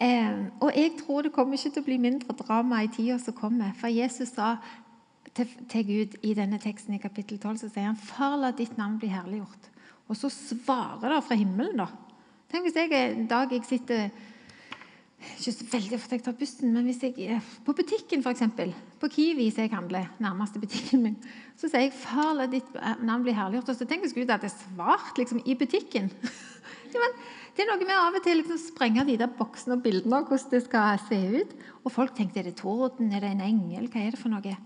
[0.01, 3.35] Eh, og jeg tror det kommer ikke til å bli mindre drama i tida som
[3.37, 3.73] kommer.
[3.77, 4.55] For Jesus sa
[5.33, 8.77] til, til, Gud i denne teksten i kapittel 12 så sier han, 'Far, la ditt
[8.77, 9.69] navn bli herliggjort'.
[10.09, 11.87] Og så svarer det fra himmelen, da.
[12.51, 14.09] Tenk hvis jeg en dag jeg sitter
[15.21, 18.43] ikke så veldig ofte jeg tar bussen, men hvis jeg er på butikken, f.eks.
[19.01, 21.17] På Kiwi, som jeg handler, nærmeste butikken min,
[21.57, 23.69] så sier jeg 'Far, la ditt navn bli herliggjort'.
[23.69, 26.09] Og så tenker jeg at det er svart liksom, i butikken.
[26.93, 27.09] ja,
[27.55, 30.27] det er noe med av og til liksom, sprenge de der boksene og bildene av
[30.29, 31.55] hvordan det skal se ut.
[31.85, 34.57] Og folk tenker er det torden, er det en engel, hva er det for noe?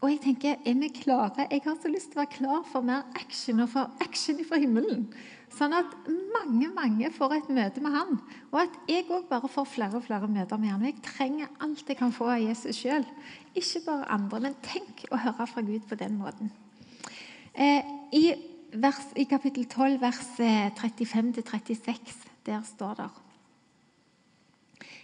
[0.00, 1.44] Og jeg tenker, er vi klare?
[1.50, 4.56] Jeg har så lyst til å være klar for mer action og for action fra
[4.56, 5.10] himmelen.
[5.50, 5.94] Sånn at
[6.30, 8.18] mange mange får et møte med han,
[8.52, 10.84] og at jeg òg bare får flere og flere møter med han.
[10.86, 13.06] Jeg trenger alt jeg kan få av Jesus sjøl,
[13.58, 14.44] ikke bare andre.
[14.46, 16.52] Men tenk å høre fra Gud på den måten.
[17.50, 17.82] Eh,
[18.14, 18.24] i,
[18.78, 23.10] vers, I kapittel 12, vers 35-36, eh, der står det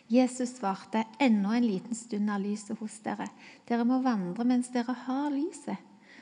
[0.07, 3.27] Jesus svarte, 'Ennå en liten stund er lyset hos dere.'
[3.67, 5.77] 'Dere må vandre mens dere har lyset,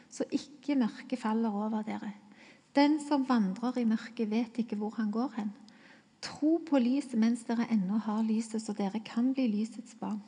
[0.08, 2.23] så ikke mørket faller over dere.'
[2.74, 5.52] Den som vandrer i mørket, vet ikke hvor han går hen.
[6.24, 10.22] Tro på lyset mens dere ennå har lyset, så dere kan bli lysets barn.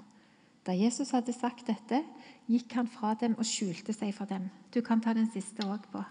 [0.67, 2.03] Da Jesus hadde sagt dette,
[2.51, 4.49] gikk han fra dem og skjulte seg for dem.
[4.75, 6.03] Du kan ta den siste òg på.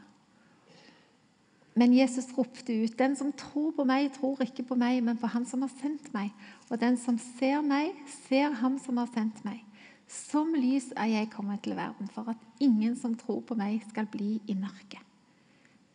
[1.76, 5.28] Men Jesus ropte ut, 'Den som tror på meg, tror ikke på meg, men på
[5.28, 6.34] Han som har sendt meg.'
[6.70, 7.92] 'Og den som ser meg,
[8.30, 9.66] ser Ham som har sendt meg.'
[10.08, 14.06] Som lys er jeg kommet til verden, for at ingen som tror på meg, skal
[14.06, 15.05] bli i mørket.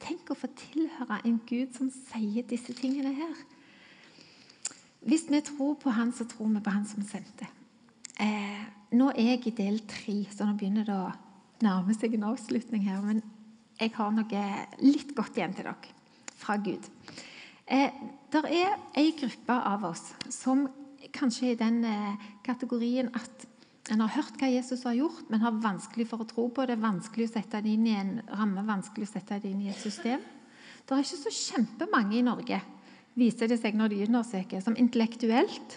[0.01, 3.35] Tenk å få tilhøre en Gud som sier disse tingene her.
[5.05, 7.49] Hvis vi tror på Han, så tror vi på Han som sendte.
[8.21, 8.65] Eh,
[8.97, 11.13] nå er jeg i del tre, så nå begynner det å
[11.65, 13.01] nærme seg en avslutning her.
[13.05, 13.23] Men
[13.81, 14.45] jeg har noe
[14.85, 15.97] litt godt igjen til dere
[16.41, 16.89] fra Gud.
[17.71, 17.93] Eh,
[18.33, 20.67] det er ei gruppe av oss som
[21.15, 23.47] kanskje er i den eh, kategorien at
[23.91, 26.79] en har hørt hva Jesus har gjort, men har vanskelig for å tro på det.
[26.81, 29.83] Vanskelig å sette det inn i en ramme, vanskelig å sette det inn i et
[29.83, 30.23] system.
[30.85, 32.61] Det er ikke så kjempemange i Norge,
[33.19, 35.77] viser det seg når de undersøker, som intellektuelt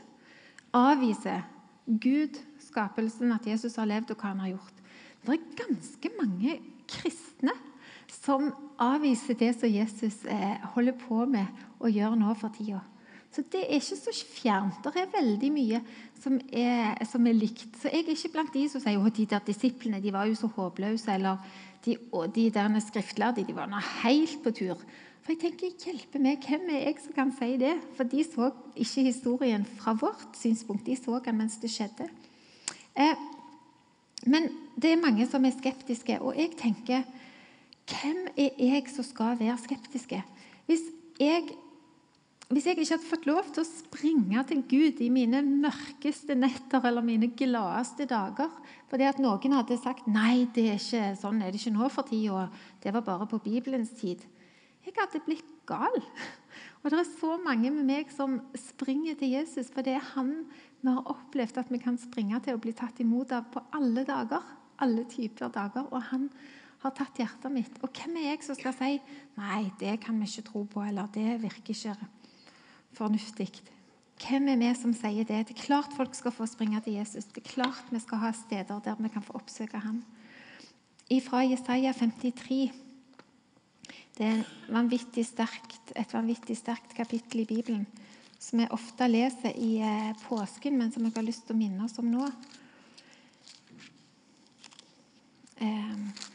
[0.74, 1.44] avviser
[1.86, 4.82] Gud, skapelsen, at Jesus har levd, og hva han har gjort.
[5.24, 6.58] Det er ganske mange
[6.90, 7.54] kristne
[8.14, 8.50] som
[8.82, 12.82] avviser det som Jesus eh, holder på med å gjøre nå for tida.
[13.34, 14.84] Så det er ikke så fjernt.
[14.86, 15.80] Det er veldig mye
[16.22, 17.66] som er, som er, likt.
[17.82, 20.38] Så jeg er ikke blant de som sier at de der disiplene de var jo
[20.38, 21.42] så håpløse, eller
[21.86, 21.98] de,
[22.36, 24.86] de der skriftlærde de var nå helt på tur.
[25.24, 27.74] For jeg tenker, hjelpe meg, Hvem er jeg som kan si det?
[27.98, 30.86] For de så ikke historien fra vårt synspunkt.
[30.86, 32.10] De så den mens det skjedde.
[32.94, 33.16] Eh,
[34.28, 37.08] men det er mange som er skeptiske, og jeg tenker
[37.90, 40.22] Hvem er jeg som skal være skeptiske?
[40.68, 40.84] Hvis
[41.20, 41.50] jeg
[42.54, 46.84] hvis jeg ikke hadde fått lov til å springe til Gud i mine mørkeste netter
[46.90, 48.52] eller mine gladeste dager
[48.92, 52.08] fordi at noen hadde sagt nei, det er ikke sånn er det ikke nå for
[52.10, 52.48] tida,
[52.84, 54.24] det var bare på Bibelens tid
[54.84, 55.96] Jeg hadde blitt gal.
[56.84, 60.34] Og det er så mange med meg som springer til Jesus, for det er han
[60.84, 64.04] vi har opplevd at vi kan springe til og bli tatt imot av på alle
[64.04, 64.44] dager.
[64.84, 65.88] Alle typer dager.
[65.96, 66.28] Og han
[66.84, 67.78] har tatt hjertet mitt.
[67.80, 68.98] Og hvem er jeg som skal si
[69.40, 71.96] nei, det kan vi ikke tro på, eller det virker ikke
[72.98, 73.50] fornuftig.
[74.24, 75.42] Hvem er vi som sier det?
[75.50, 77.26] Det er klart folk skal få springe til Jesus.
[77.34, 80.04] Det er klart vi skal ha steder der vi kan få oppsøke ham.
[81.26, 82.72] Fra Jesaja 53.
[84.18, 87.86] Det er vanvittig sterkt, et vanvittig sterkt kapittel i Bibelen
[88.44, 91.86] som vi ofte leser i eh, påsken, men som jeg har lyst til å minne
[91.86, 92.28] oss om nå.
[95.64, 96.28] Eh,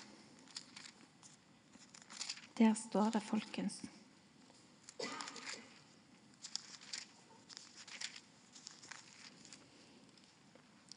[2.58, 3.82] der står det, folkens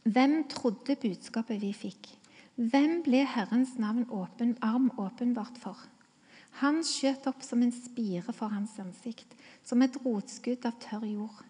[0.02, 2.08] Hvem trodde budskapet vi fikk?
[2.58, 5.78] Hvem ble Herrens navn åpen, arm åpenbart for?
[6.58, 11.44] Han skjøt opp som en spire for hans ansikt, som et rotskudd av tørr jord.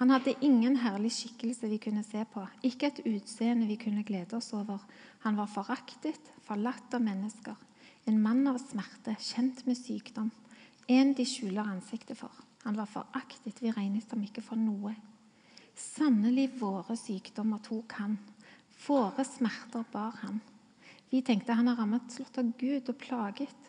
[0.00, 4.40] Han hadde ingen herlig skikkelse vi kunne se på, ikke et utseende vi kunne glede
[4.40, 4.80] oss over.
[5.26, 7.60] Han var foraktet, forlatt av mennesker,
[8.08, 10.32] en mann av smerte, kjent med sykdom,
[10.88, 12.32] en de skjuler ansiktet for.
[12.64, 14.96] Han var foraktet, vi regnet ham ikke for noe.
[15.78, 18.16] Sannelig våre sykdommer tok han.
[18.86, 20.40] Våre smerter bar han.
[21.10, 23.68] Vi tenkte han har rammet slått av Gud og plaget.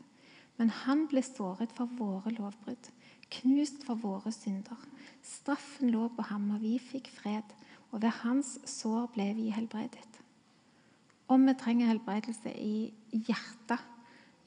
[0.58, 2.90] Men han ble såret for våre lovbrudd,
[3.32, 4.80] knust for våre synder.
[5.24, 7.54] Straffen lå på ham, og vi fikk fred,
[7.94, 10.20] og ved hans sår ble vi helbredet.
[11.30, 13.86] Om vi trenger helbredelse i hjertet,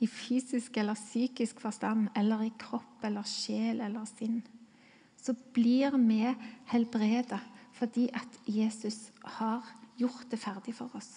[0.03, 4.41] i fysisk eller psykisk forstand, eller i kropp eller sjel eller sinn,
[5.23, 6.25] så blir vi
[6.73, 7.39] helbredet
[7.83, 9.67] fordi at Jesus har
[9.99, 11.17] gjort det ferdig for oss.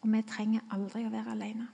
[0.00, 1.68] Og vi trenger aldri å være alene.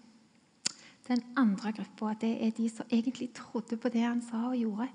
[1.07, 4.89] Den andre gruppa er de som egentlig trodde på det han sa og gjorde,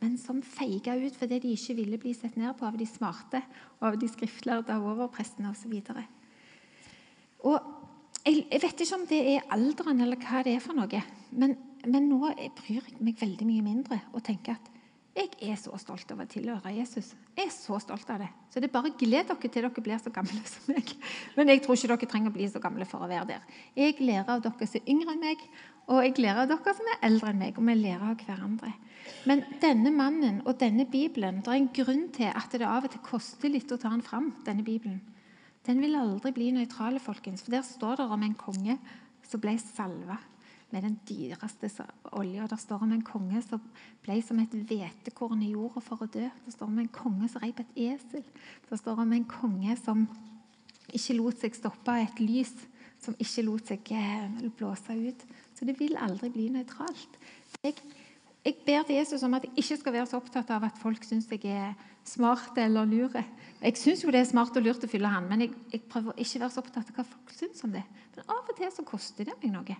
[0.00, 3.42] men som feiga ut fordi de ikke ville bli sett ned på av de smarte,
[3.84, 5.76] av de skriftlærde, av overprestene osv.
[8.24, 11.04] Jeg vet ikke om det er alderen eller hva det er for noe,
[11.36, 11.54] men,
[11.84, 14.79] men nå bryr jeg meg veldig mye mindre og tenker at
[15.10, 17.08] jeg er så stolt over å tilhøre Jesus.
[17.34, 18.28] Jeg er så stolt av det.
[18.52, 20.92] Så det er bare gled dere til dere blir så gamle som meg.
[21.34, 23.58] Men jeg tror ikke dere trenger å bli så gamle for å være der.
[23.78, 25.42] Jeg lærer av dere som er yngre enn meg,
[25.90, 27.58] og jeg lærer av dere som er eldre enn meg.
[27.58, 28.72] Og vi lærer av hverandre.
[29.26, 32.94] Men denne mannen og denne Bibelen, det er en grunn til at det av og
[32.94, 35.00] til koster litt å ta den fram, denne Bibelen.
[35.66, 38.78] Den vil aldri bli nøytral, folkens, for der står det om en konge
[39.26, 40.20] som ble salva
[40.70, 41.70] med den dyreste
[42.12, 42.46] olja.
[42.46, 43.62] Der står om en konge som
[44.04, 46.26] ble som et hvetekorn i jorda for å dø.
[46.26, 48.24] Der står om en konge som reip et esel.
[48.68, 50.06] Der står om en konge som
[50.90, 52.52] ikke lot seg stoppe av et lys,
[53.00, 55.26] som ikke lot seg eh, blåse ut.
[55.56, 57.18] Så det vil aldri bli nøytralt.
[57.62, 57.76] Jeg,
[58.44, 61.04] jeg ber til Jesus om at jeg ikke skal være så opptatt av at folk
[61.06, 61.74] syns jeg er
[62.06, 63.16] smart eller lur.
[63.60, 66.16] Jeg syns jo det er smart og lurt å fylle han, men jeg, jeg prøver
[66.16, 67.84] ikke å være så opptatt av hva folk syns om det.
[68.16, 69.78] Men av og til så koster det meg noe.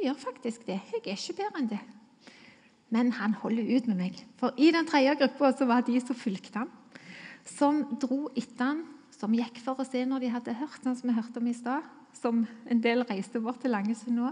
[0.00, 0.78] Det gjør faktisk det.
[0.88, 1.78] Jeg er ikke bedre enn det.
[2.88, 4.20] Men han holder ut med meg.
[4.40, 6.70] For i den tredje gruppa var de som fulgte ham,
[7.44, 8.78] som dro etter ham,
[9.12, 11.52] som gikk for å se når de hadde hørt, sånn som vi hørte om i
[11.52, 11.84] stad,
[12.16, 14.30] som en del reiste bort til Langesund nå.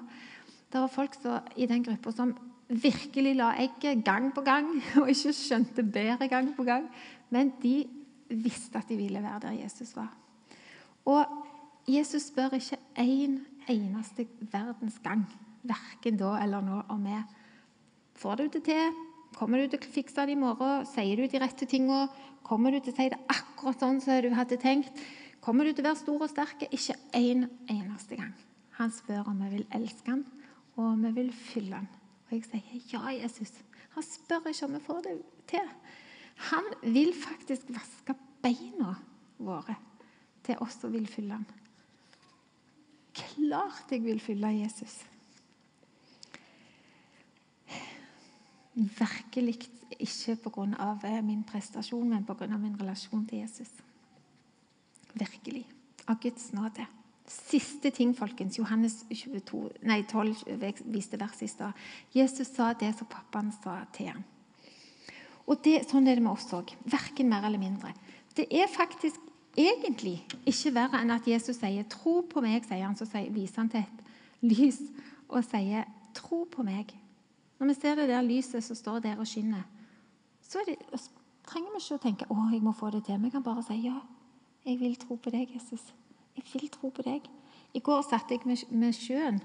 [0.72, 2.32] Det var folk så, i den gruppa som
[2.68, 4.70] virkelig la egget gang på gang,
[5.02, 6.86] og ikke skjønte bedre gang på gang.
[7.28, 7.82] Men de
[8.32, 10.08] visste at de ville være der Jesus var.
[11.04, 13.36] Og Jesus spør ikke én
[13.68, 15.28] eneste verdens gang
[15.66, 17.18] Verken da eller nå om vi
[18.18, 18.98] får du det til.
[19.36, 20.86] Kommer du til å fikse det i morgen?
[20.88, 22.08] Sier du de rette tingene?
[22.46, 25.02] Kommer du til å si det akkurat sånn som du hadde tenkt?
[25.44, 26.64] Kommer du til å være stor og sterk?
[26.72, 28.32] Ikke en eneste gang.
[28.78, 30.24] Han spør om vi vil elske han,
[30.76, 31.88] og om vi vil fylle han.
[32.28, 33.52] Og jeg sier ja, Jesus.
[33.94, 35.14] Han spør ikke om vi får det
[35.50, 35.70] til.
[36.50, 38.94] Han vil faktisk vaske beina
[39.42, 39.74] våre
[40.46, 41.46] til oss som vil fylle han.
[43.18, 45.00] Klart jeg vil fylle Jesus.
[48.78, 49.56] Virkelig
[49.98, 50.98] ikke pga.
[51.04, 52.46] Eh, min prestasjon, men pga.
[52.56, 53.70] min relasjon til Jesus.
[55.14, 55.66] Virkelig.
[56.06, 56.86] Av Guds nåde.
[57.26, 58.58] Siste ting, folkens.
[58.58, 60.36] Johannes 22, nei, 12
[60.84, 61.72] viste verset i stad.
[62.14, 64.24] Jesus sa det som pappaen sa til ham.
[65.46, 66.72] Og det, Sånn er det med oss òg.
[66.84, 67.92] Verken mer eller mindre.
[68.36, 69.20] Det er faktisk
[69.58, 73.68] egentlig ikke verre enn at Jesus sier 'tro på meg', sier han, så viser han
[73.68, 74.04] til et
[74.42, 74.80] lys
[75.28, 76.94] og sier 'tro på meg'.
[77.58, 79.64] Når vi ser det der lyset som står der og skinner,
[80.42, 80.78] så det,
[81.48, 83.22] trenger vi ikke å tenke 'Å, jeg må få det til'.
[83.22, 84.00] Vi kan bare si 'Ja,
[84.64, 85.92] jeg vil tro på deg, Jesus'.
[86.36, 87.22] Jeg vil tro på deg.
[87.74, 89.40] I går satte jeg med, med sjøen.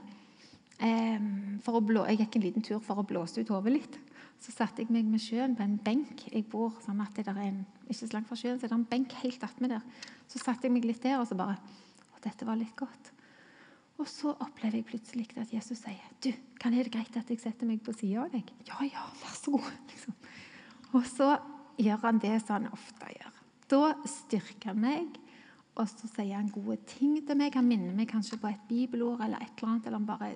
[0.84, 4.00] Um, for å blå, jeg gikk en liten tur for å blåse ut hodet litt.
[4.42, 6.26] Så satte jeg meg med sjøen på en benk.
[6.34, 8.76] Jeg bor sånn at det er en, ikke så langt fra sjøen, så det er
[8.82, 9.82] en benk helt attmed der.
[10.28, 13.14] Så satte jeg meg litt der, og så bare Å, dette var litt godt.
[14.04, 17.70] Og så opplever jeg plutselig at Jesus sier du, kan det greit at jeg setter
[17.70, 18.50] meg på sida av deg.
[18.68, 19.70] Ja, ja, vær så god.
[19.92, 20.18] Liksom.
[20.92, 21.30] Og så
[21.80, 23.38] gjør han det som han ofte gjør.
[23.72, 25.16] Da styrker han meg,
[25.80, 27.56] og så sier han gode ting til meg.
[27.56, 29.88] Han minner meg kanskje på et bibelord eller et eller annet.
[29.88, 30.34] eller han bare...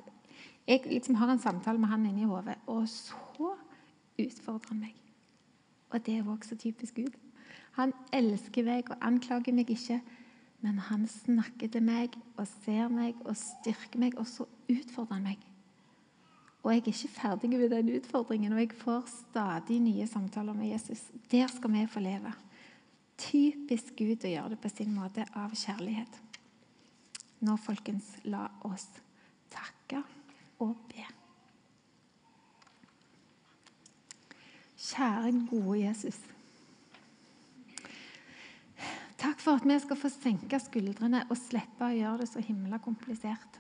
[0.68, 3.52] Jeg liksom har en samtale med han inni hodet, og så
[4.16, 4.96] utfordrer han meg.
[5.92, 7.20] Og det er også typisk Gud.
[7.78, 10.00] Han elsker meg og anklager meg ikke,
[10.62, 15.30] men han snakker til meg og ser meg og styrker meg, og så utfordrer han
[15.30, 15.44] meg.
[16.64, 20.74] Og jeg er ikke ferdig med den utfordringen, og jeg får stadig nye samtaler med
[20.74, 21.06] Jesus.
[21.32, 22.34] Der skal vi få leve.
[23.18, 26.20] Typisk Gud å gjøre det på sin måte av kjærlighet.
[27.46, 28.88] Nå, folkens, la oss
[29.54, 30.02] takke
[30.60, 31.06] og be.
[34.78, 36.20] Kjære, gode Jesus.
[39.18, 42.78] Takk for at vi skal få senke skuldrene og slippe å gjøre det så himla
[42.84, 43.58] komplisert.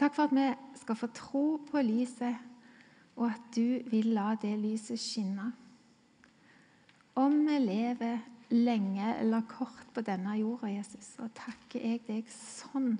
[0.00, 0.48] Takk for at vi
[0.80, 2.34] skal få tro på lyset,
[3.14, 5.52] og at du vil la det lyset skinne.
[7.14, 8.22] Om vi lever
[8.52, 12.96] lenge eller kort på denne jorda, Jesus, så takker jeg deg sånn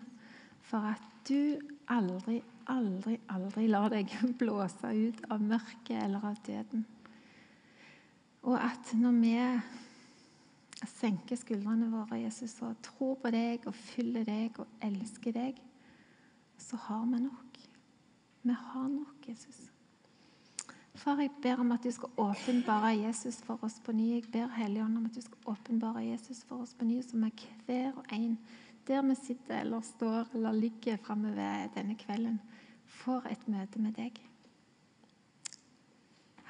[0.68, 1.58] for at du
[1.92, 2.38] aldri,
[2.70, 6.86] aldri, aldri lar deg blåse ut av mørket eller av døden.
[8.42, 9.34] Og at når vi
[10.90, 15.60] senker skuldrene våre Jesus, og tror på deg og følger deg og elsker deg,
[16.58, 17.60] så har vi nok.
[18.42, 19.68] Vi har nok, Jesus.
[20.94, 24.10] Far, jeg ber om at du skal åpenbare Jesus for oss på ny.
[24.16, 27.46] Jeg ber Helligånd om at du skal åpenbare Jesus for oss på ny, som er
[27.66, 28.36] hver og en
[28.86, 32.40] der vi sitter eller står eller ligger framover denne kvelden,
[32.86, 34.18] får et møte med deg.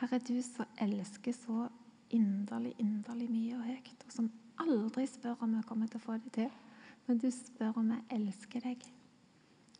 [0.01, 1.69] Herre, du som elsker så
[2.13, 4.31] inderlig, inderlig mye og høyt, og som
[4.63, 6.51] aldri spør om vi kommer til å få det til,
[7.07, 8.85] men du spør om vi elsker deg.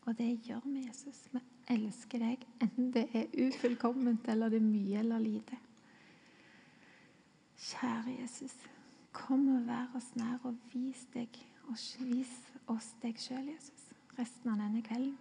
[0.03, 1.21] Og det gjør vi, Jesus.
[1.31, 1.39] Vi
[1.71, 5.59] elsker deg, enten det er ufullkomment eller det er mye eller lite.
[7.63, 8.55] Kjære Jesus,
[9.15, 11.37] kom og vær oss nær og vis deg,
[11.69, 12.33] og vis
[12.67, 13.85] oss deg sjøl, Jesus,
[14.17, 15.15] resten av denne kvelden.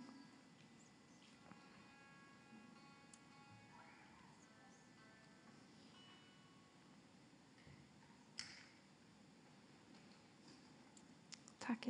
[11.72, 11.88] Takk,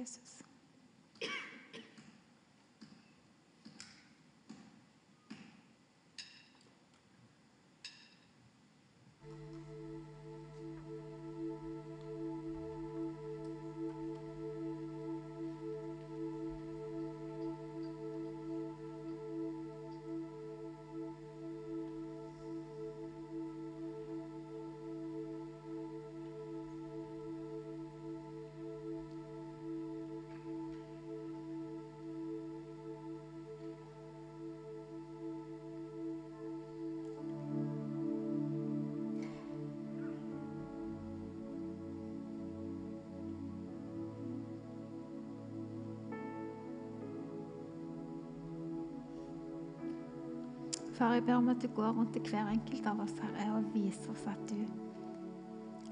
[50.92, 53.70] Far, jeg ber om at du går rundt til hver enkelt av oss, her og
[53.72, 54.58] viser oss at du,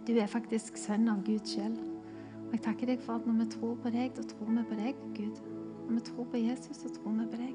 [0.07, 1.79] du er faktisk sønn av Gud sjøl.
[2.51, 4.77] Og jeg takker deg for at når vi tror på deg, da tror vi på
[4.77, 5.41] deg, Gud.
[5.87, 7.55] Når vi tror på Jesus, så tror vi på deg.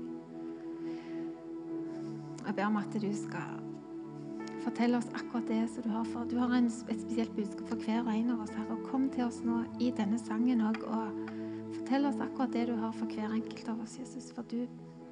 [2.45, 3.59] Jeg ber om at du skal
[4.63, 6.25] fortelle oss akkurat det som du har for.
[6.29, 8.79] Du har en, et spesielt budskap for hver og en av oss, Herre.
[8.87, 11.21] Kom til oss nå i denne sangen òg og
[11.75, 14.31] fortell oss akkurat det du har for hver enkelt av oss, Jesus.
[14.33, 14.63] For du,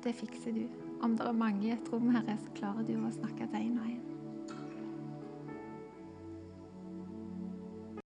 [0.01, 0.82] det fikser du.
[1.03, 3.79] Om det er mange i et rom, Herre, så klarer du å snakke til en
[3.81, 3.92] og en.